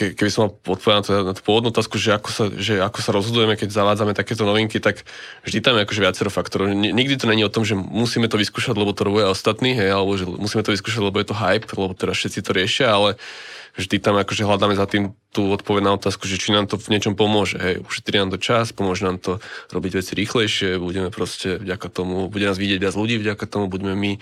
ke, 0.00 0.16
keby 0.16 0.30
som 0.32 0.48
mal 0.48 0.50
odpovedať 0.56 1.12
na, 1.12 1.18
na 1.28 1.32
tú 1.36 1.44
pôvodnú 1.44 1.68
otázku, 1.68 2.00
že 2.00 2.16
ako, 2.16 2.30
sa, 2.32 2.44
že 2.56 2.80
ako 2.80 2.98
sa 3.04 3.12
rozhodujeme, 3.12 3.52
keď 3.52 3.68
zavádzame 3.68 4.16
takéto 4.16 4.48
novinky, 4.48 4.80
tak 4.80 5.04
vždy 5.44 5.60
tam 5.60 5.76
je 5.76 5.84
akože 5.84 6.00
viacero 6.00 6.30
faktorov. 6.32 6.72
Nikdy 6.72 7.20
to 7.20 7.28
není 7.28 7.44
o 7.44 7.52
tom, 7.52 7.68
že 7.68 7.76
musíme 7.76 8.32
to 8.32 8.40
vyskúšať, 8.40 8.72
lebo 8.80 8.96
to 8.96 9.04
robia 9.04 9.28
ostatní, 9.28 9.76
hej, 9.76 9.92
alebo 9.92 10.16
že 10.16 10.24
musíme 10.24 10.64
to 10.64 10.72
vyskúšať, 10.72 11.04
lebo 11.04 11.20
je 11.20 11.28
to 11.28 11.36
hype, 11.36 11.68
lebo 11.68 11.92
teraz 11.92 12.16
všetci 12.16 12.40
to 12.40 12.50
riešia, 12.56 12.88
ale 12.88 13.20
vždy 13.80 13.96
tam 13.98 14.20
akože 14.20 14.44
hľadáme 14.44 14.76
za 14.76 14.84
tým 14.84 15.16
tú 15.32 15.48
odpoveď 15.48 15.82
na 15.88 15.96
otázku, 15.96 16.28
že 16.28 16.36
či 16.36 16.52
nám 16.52 16.68
to 16.68 16.76
v 16.76 16.92
niečom 16.92 17.16
pomôže. 17.16 17.56
Hej, 17.56 17.82
ušetrí 17.86 18.20
nám 18.20 18.30
to 18.30 18.38
čas, 18.38 18.76
pomôže 18.76 19.08
nám 19.08 19.16
to 19.16 19.40
robiť 19.72 20.04
veci 20.04 20.12
rýchlejšie, 20.14 20.76
budeme 20.76 21.08
proste 21.08 21.56
vďaka 21.56 21.88
tomu, 21.88 22.28
bude 22.28 22.44
nás 22.44 22.60
vidieť 22.60 22.78
viac 22.78 22.94
ľudí, 22.94 23.16
vďaka 23.16 23.44
tomu 23.48 23.72
budeme 23.72 23.96
my 23.96 24.12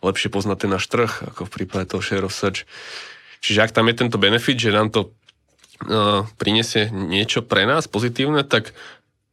lepšie 0.00 0.30
poznať 0.30 0.56
ten 0.64 0.70
náš 0.70 0.86
trh, 0.86 1.10
ako 1.34 1.50
v 1.50 1.52
prípade 1.52 1.90
toho 1.90 2.04
share 2.04 2.22
of 2.22 2.32
search. 2.32 2.64
Čiže 3.42 3.66
ak 3.66 3.74
tam 3.74 3.90
je 3.90 3.94
tento 3.98 4.18
benefit, 4.18 4.58
že 4.58 4.74
nám 4.74 4.90
to 4.94 5.10
uh, 5.86 6.26
prinesie 6.38 6.90
niečo 6.90 7.42
pre 7.42 7.66
nás 7.66 7.86
pozitívne, 7.90 8.42
tak 8.46 8.74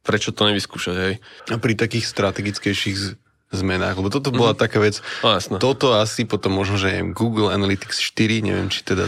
prečo 0.06 0.30
to 0.30 0.46
nevyskúšať, 0.46 0.96
hej? 0.96 1.14
A 1.50 1.58
pri 1.58 1.74
takých 1.74 2.06
strategickejších 2.06 3.18
zmenách, 3.54 3.94
lebo 3.98 4.10
toto 4.10 4.34
bola 4.34 4.54
mm. 4.54 4.58
taká 4.58 4.78
vec. 4.82 5.02
No, 5.22 5.34
jasno. 5.34 5.56
Toto 5.62 5.94
asi 5.94 6.26
potom 6.26 6.54
možno, 6.54 6.78
že 6.78 7.02
Google 7.14 7.54
Analytics 7.54 8.02
4, 8.02 8.42
neviem, 8.42 8.68
či 8.70 8.82
teda 8.82 9.06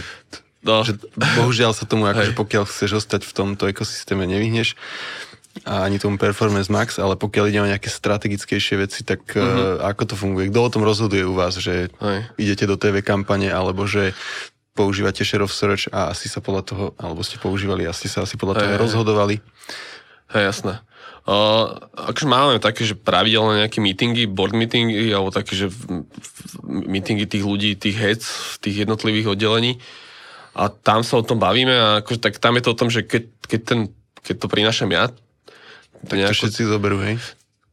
No. 0.59 0.83
Že 0.83 0.99
bohužiaľ 1.15 1.71
sa 1.71 1.87
tomu, 1.87 2.03
akože 2.09 2.35
pokiaľ 2.35 2.67
chceš 2.67 3.03
ostať 3.03 3.23
v 3.23 3.33
tomto 3.35 3.63
ekosystéme, 3.71 4.27
nevyhneš 4.27 4.75
a 5.65 5.83
ani 5.87 5.99
tomu 5.99 6.15
Performance 6.15 6.71
Max, 6.71 7.01
ale 7.01 7.19
pokiaľ 7.19 7.45
ide 7.49 7.59
o 7.59 7.67
nejaké 7.67 7.89
strategickejšie 7.89 8.75
veci, 8.79 9.01
tak 9.03 9.23
uh, 9.35 9.81
ako 9.81 10.13
to 10.13 10.15
funguje? 10.15 10.47
Kto 10.53 10.59
o 10.61 10.71
tom 10.71 10.83
rozhoduje 10.85 11.25
u 11.25 11.35
vás, 11.35 11.57
že 11.57 11.89
Hej. 11.99 12.19
idete 12.37 12.69
do 12.69 12.79
TV 12.79 13.01
kampane, 13.03 13.49
alebo 13.49 13.83
že 13.89 14.13
používate 14.77 15.25
share 15.27 15.43
of 15.43 15.51
search 15.51 15.91
a 15.91 16.13
asi 16.13 16.31
sa 16.31 16.39
podľa 16.39 16.63
toho, 16.63 16.85
alebo 16.95 17.25
ste 17.25 17.41
používali, 17.41 17.83
asi 17.83 18.07
sa 18.07 18.23
asi 18.23 18.39
podľa 18.39 18.63
toho 18.63 18.73
rozhodovali? 18.79 19.43
Hej, 20.31 20.43
jasné. 20.53 20.73
Uh, 21.27 21.75
akože 21.93 22.27
máme 22.29 22.63
také, 22.63 22.87
že 22.87 22.95
pravidelné 22.95 23.65
nejaké 23.65 23.83
meetingy, 23.83 24.23
board 24.29 24.55
meetingy, 24.55 25.11
alebo 25.11 25.33
také, 25.33 25.53
že 25.57 25.67
meetingy 26.63 27.27
tých 27.27 27.43
ľudí, 27.43 27.75
tých 27.75 27.97
heads, 27.99 28.27
tých 28.63 28.87
jednotlivých 28.87 29.35
oddelení, 29.35 29.81
a 30.59 30.67
tam 30.67 31.07
sa 31.07 31.15
o 31.15 31.23
tom 31.23 31.39
bavíme 31.39 31.71
a 31.71 31.87
akože, 32.03 32.19
tak 32.19 32.35
tam 32.43 32.59
je 32.59 32.63
to 32.67 32.71
o 32.75 32.79
tom, 32.79 32.91
že 32.91 33.07
keď, 33.07 33.23
keď, 33.47 33.61
ten, 33.63 33.79
keď 34.19 34.35
to 34.43 34.47
prinášam 34.51 34.91
ja, 34.91 35.07
tak 36.03 36.19
to 36.19 36.35
všetci 36.35 36.67
zoberú, 36.67 36.99
hej? 36.99 37.15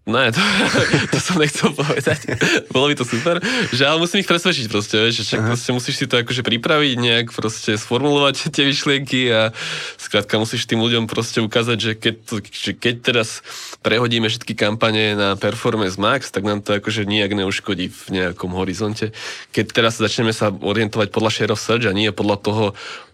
Ne, 0.07 0.31
to, 0.31 0.38
to 1.12 1.19
som 1.19 1.35
nechcel 1.42 1.75
povedať. 1.75 2.38
Bolo 2.71 2.87
by 2.87 2.95
to 2.95 3.03
super. 3.03 3.42
Že 3.75 3.83
ale 3.90 3.99
musím 3.99 4.23
ich 4.23 4.31
presvedčiť 4.31 4.71
proste, 4.71 5.03
vieš, 5.03 5.27
že 5.27 5.42
proste 5.42 5.75
musíš 5.75 5.99
si 5.99 6.07
to 6.07 6.23
akože 6.23 6.47
pripraviť, 6.47 6.95
nejak 6.95 7.27
proste 7.35 7.75
sformulovať 7.75 8.47
tie 8.55 8.71
myšlienky 8.71 9.27
a 9.35 9.51
skrátka 9.99 10.38
musíš 10.38 10.71
tým 10.71 10.79
ľuďom 10.79 11.11
proste 11.11 11.42
ukázať, 11.42 11.79
že 11.83 11.92
keď, 11.99 12.14
to, 12.23 12.35
že 12.38 12.79
keď 12.79 12.95
teraz 13.03 13.42
prehodíme 13.83 14.31
všetky 14.31 14.55
kampane 14.55 15.19
na 15.19 15.35
Performance 15.35 15.99
Max, 15.99 16.31
tak 16.31 16.47
nám 16.47 16.62
to 16.62 16.79
akože 16.79 17.03
nijak 17.03 17.35
neuškodí 17.35 17.90
v 17.90 18.03
nejakom 18.14 18.55
horizonte. 18.55 19.11
Keď 19.51 19.75
teraz 19.75 19.99
začneme 19.99 20.31
sa 20.31 20.55
orientovať 20.55 21.11
podľa 21.11 21.35
share 21.35 21.51
of 21.51 21.59
search 21.59 21.83
a 21.83 21.90
nie 21.90 22.14
podľa 22.14 22.38
toho, 22.47 22.64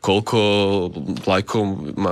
koľko 0.02 0.38
lajkov 1.30 1.62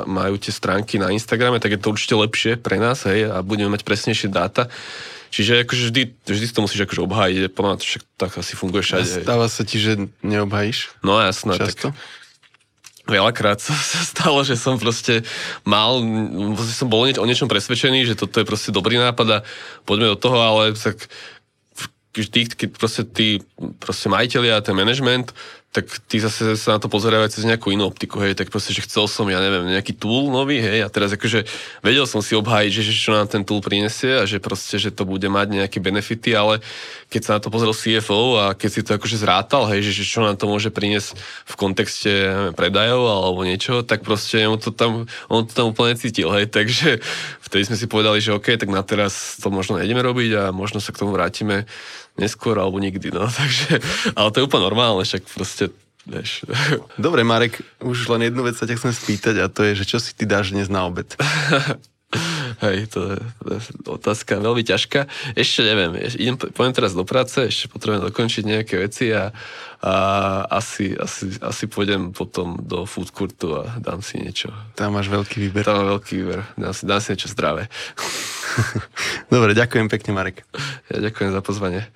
majú 0.07 0.35
tie 0.39 0.55
stránky 0.55 1.03
na 1.03 1.11
Instagrame, 1.11 1.59
tak 1.59 1.75
je 1.75 1.83
to 1.83 1.91
určite 1.91 2.15
lepšie 2.15 2.53
pre 2.55 2.79
nás, 2.79 3.03
hej, 3.03 3.27
a 3.27 3.43
budeme 3.43 3.75
mať 3.75 3.83
presnejšie 3.83 4.31
dáta. 4.31 4.71
Čiže 5.31 5.67
akože 5.67 5.83
vždy, 5.91 6.03
vždy 6.27 6.47
si 6.47 6.55
to 6.55 6.63
musíš 6.63 6.87
akože 6.87 7.03
obhájiť, 7.07 7.55
podľa 7.55 7.83
to 7.83 7.85
však 7.87 8.03
tak 8.19 8.33
asi 8.39 8.55
funguje 8.55 8.83
všade. 8.83 9.27
Stáva 9.27 9.47
sa 9.51 9.63
ti, 9.67 9.83
že 9.83 10.11
neobhajíš? 10.23 11.03
No 11.03 11.19
jasné. 11.19 11.59
Často? 11.59 11.91
Tak, 11.91 11.99
Veľakrát 13.11 13.59
sa, 13.59 13.75
sa 13.75 14.07
stalo, 14.07 14.47
že 14.47 14.55
som 14.55 14.79
proste 14.79 15.27
mal, 15.67 15.99
som 16.63 16.87
bol 16.87 17.11
o 17.11 17.27
niečom 17.27 17.51
presvedčený, 17.51 18.07
že 18.07 18.15
toto 18.15 18.39
je 18.39 18.47
proste 18.47 18.71
dobrý 18.71 19.03
nápad 19.03 19.27
a 19.35 19.39
poďme 19.83 20.15
do 20.15 20.19
toho, 20.19 20.39
ale 20.39 20.79
tak 20.79 21.11
tí, 22.15 22.47
keď 22.47 22.69
proste 22.75 23.03
tí 23.07 23.43
proste 23.79 24.11
majiteľia 24.11 24.59
a 24.59 24.65
ten 24.65 24.75
management 24.75 25.35
tak 25.71 25.87
tí 26.11 26.19
zase 26.19 26.59
sa 26.59 26.75
na 26.75 26.79
to 26.83 26.91
pozerajú 26.91 27.31
cez 27.31 27.47
nejakú 27.47 27.71
inú 27.71 27.87
optiku, 27.87 28.19
hej, 28.27 28.35
tak 28.35 28.51
proste, 28.51 28.75
že 28.75 28.83
chcel 28.83 29.07
som, 29.07 29.23
ja 29.31 29.39
neviem, 29.39 29.71
nejaký 29.71 29.95
tool 29.95 30.27
nový, 30.27 30.59
hej, 30.59 30.83
a 30.83 30.91
teraz 30.91 31.15
akože 31.15 31.47
vedel 31.87 32.11
som 32.11 32.19
si 32.19 32.35
obhájiť, 32.35 32.71
že, 32.75 32.83
že 32.91 32.95
čo 32.99 33.15
nám 33.15 33.31
ten 33.31 33.47
tool 33.47 33.63
prinesie 33.63 34.19
a 34.19 34.27
že 34.27 34.43
proste, 34.43 34.83
že 34.83 34.91
to 34.91 35.07
bude 35.07 35.23
mať 35.31 35.63
nejaké 35.63 35.79
benefity, 35.79 36.35
ale 36.35 36.59
keď 37.07 37.21
sa 37.23 37.31
na 37.39 37.41
to 37.47 37.55
pozrel 37.55 37.71
CFO 37.71 38.43
a 38.43 38.59
keď 38.59 38.71
si 38.75 38.81
to 38.83 38.99
akože 38.99 39.23
zrátal, 39.23 39.71
hej, 39.71 39.87
že, 39.87 40.03
že 40.03 40.11
čo 40.11 40.27
nám 40.27 40.35
to 40.35 40.51
môže 40.51 40.75
priniesť 40.75 41.15
v 41.47 41.55
kontexte 41.55 42.13
predajov 42.59 43.07
alebo 43.07 43.47
niečo, 43.47 43.87
tak 43.87 44.03
proste 44.03 44.51
on 44.51 44.59
to 44.59 44.75
tam, 44.75 45.07
on 45.31 45.47
to 45.47 45.55
tam 45.55 45.71
úplne 45.71 45.95
cítil, 45.95 46.35
hej, 46.35 46.51
takže 46.57 46.99
vtedy 47.47 47.71
sme 47.71 47.79
si 47.79 47.87
povedali, 47.87 48.19
že 48.19 48.35
OK, 48.35 48.59
tak 48.59 48.67
na 48.67 48.83
teraz 48.83 49.39
to 49.39 49.55
možno 49.55 49.79
nejdeme 49.79 50.03
robiť 50.03 50.31
a 50.35 50.43
možno 50.51 50.83
sa 50.83 50.91
k 50.91 51.07
tomu 51.07 51.15
vrátime 51.15 51.63
neskôr 52.21 52.61
alebo 52.61 52.77
nikdy, 52.77 53.09
no, 53.11 53.25
takže, 53.41 53.81
ale 54.13 54.29
to 54.31 54.45
je 54.45 54.47
úplne 54.47 54.69
normálne, 54.69 55.03
však 55.03 55.25
proste 55.33 55.73
Vieš. 56.09 56.49
Dobre, 56.97 57.21
Marek, 57.25 57.61
už 57.85 58.09
len 58.09 58.33
jednu 58.33 58.43
vec 58.49 58.57
sa 58.57 58.65
ťa 58.65 58.81
chcem 58.81 58.93
spýtať 58.93 59.35
a 59.45 59.53
to 59.53 59.69
je, 59.69 59.85
že 59.85 59.85
čo 59.85 59.99
si 60.01 60.17
ty 60.17 60.25
dáš 60.25 60.57
dnes 60.57 60.73
na 60.73 60.89
obed? 60.89 61.13
Hej, 62.61 62.91
to 62.91 63.15
je, 63.15 63.17
to 63.23 63.49
je 63.55 63.61
otázka 63.87 64.43
veľmi 64.43 64.67
ťažká. 64.67 65.07
Ešte 65.39 65.63
neviem, 65.63 65.95
idem, 66.19 66.35
poďme 66.35 66.75
teraz 66.75 66.93
do 66.99 67.07
práce, 67.07 67.39
ešte 67.39 67.71
potrebujem 67.71 68.03
dokončiť 68.11 68.43
nejaké 68.43 68.75
veci 68.83 69.15
a, 69.15 69.31
a 69.79 69.93
asi, 70.51 70.99
asi, 70.99 71.39
asi 71.39 71.65
pôjdem 71.71 72.11
potom 72.11 72.59
do 72.59 72.83
food 72.83 73.15
courtu 73.15 73.63
a 73.63 73.79
dám 73.79 74.03
si 74.03 74.19
niečo. 74.19 74.51
Tam 74.75 74.99
máš 74.99 75.07
veľký 75.07 75.39
výber. 75.39 75.63
Tam 75.63 75.87
mám 75.87 76.03
veľký 76.03 76.13
výber, 76.19 76.43
dám 76.59 76.75
si, 76.75 76.83
dám 76.83 76.99
si 76.99 77.15
niečo 77.15 77.31
zdravé. 77.31 77.71
Dobre, 79.31 79.55
ďakujem 79.55 79.87
pekne, 79.87 80.11
Marek. 80.11 80.43
Ja 80.91 80.99
ďakujem 80.99 81.31
za 81.31 81.41
pozvanie. 81.47 81.87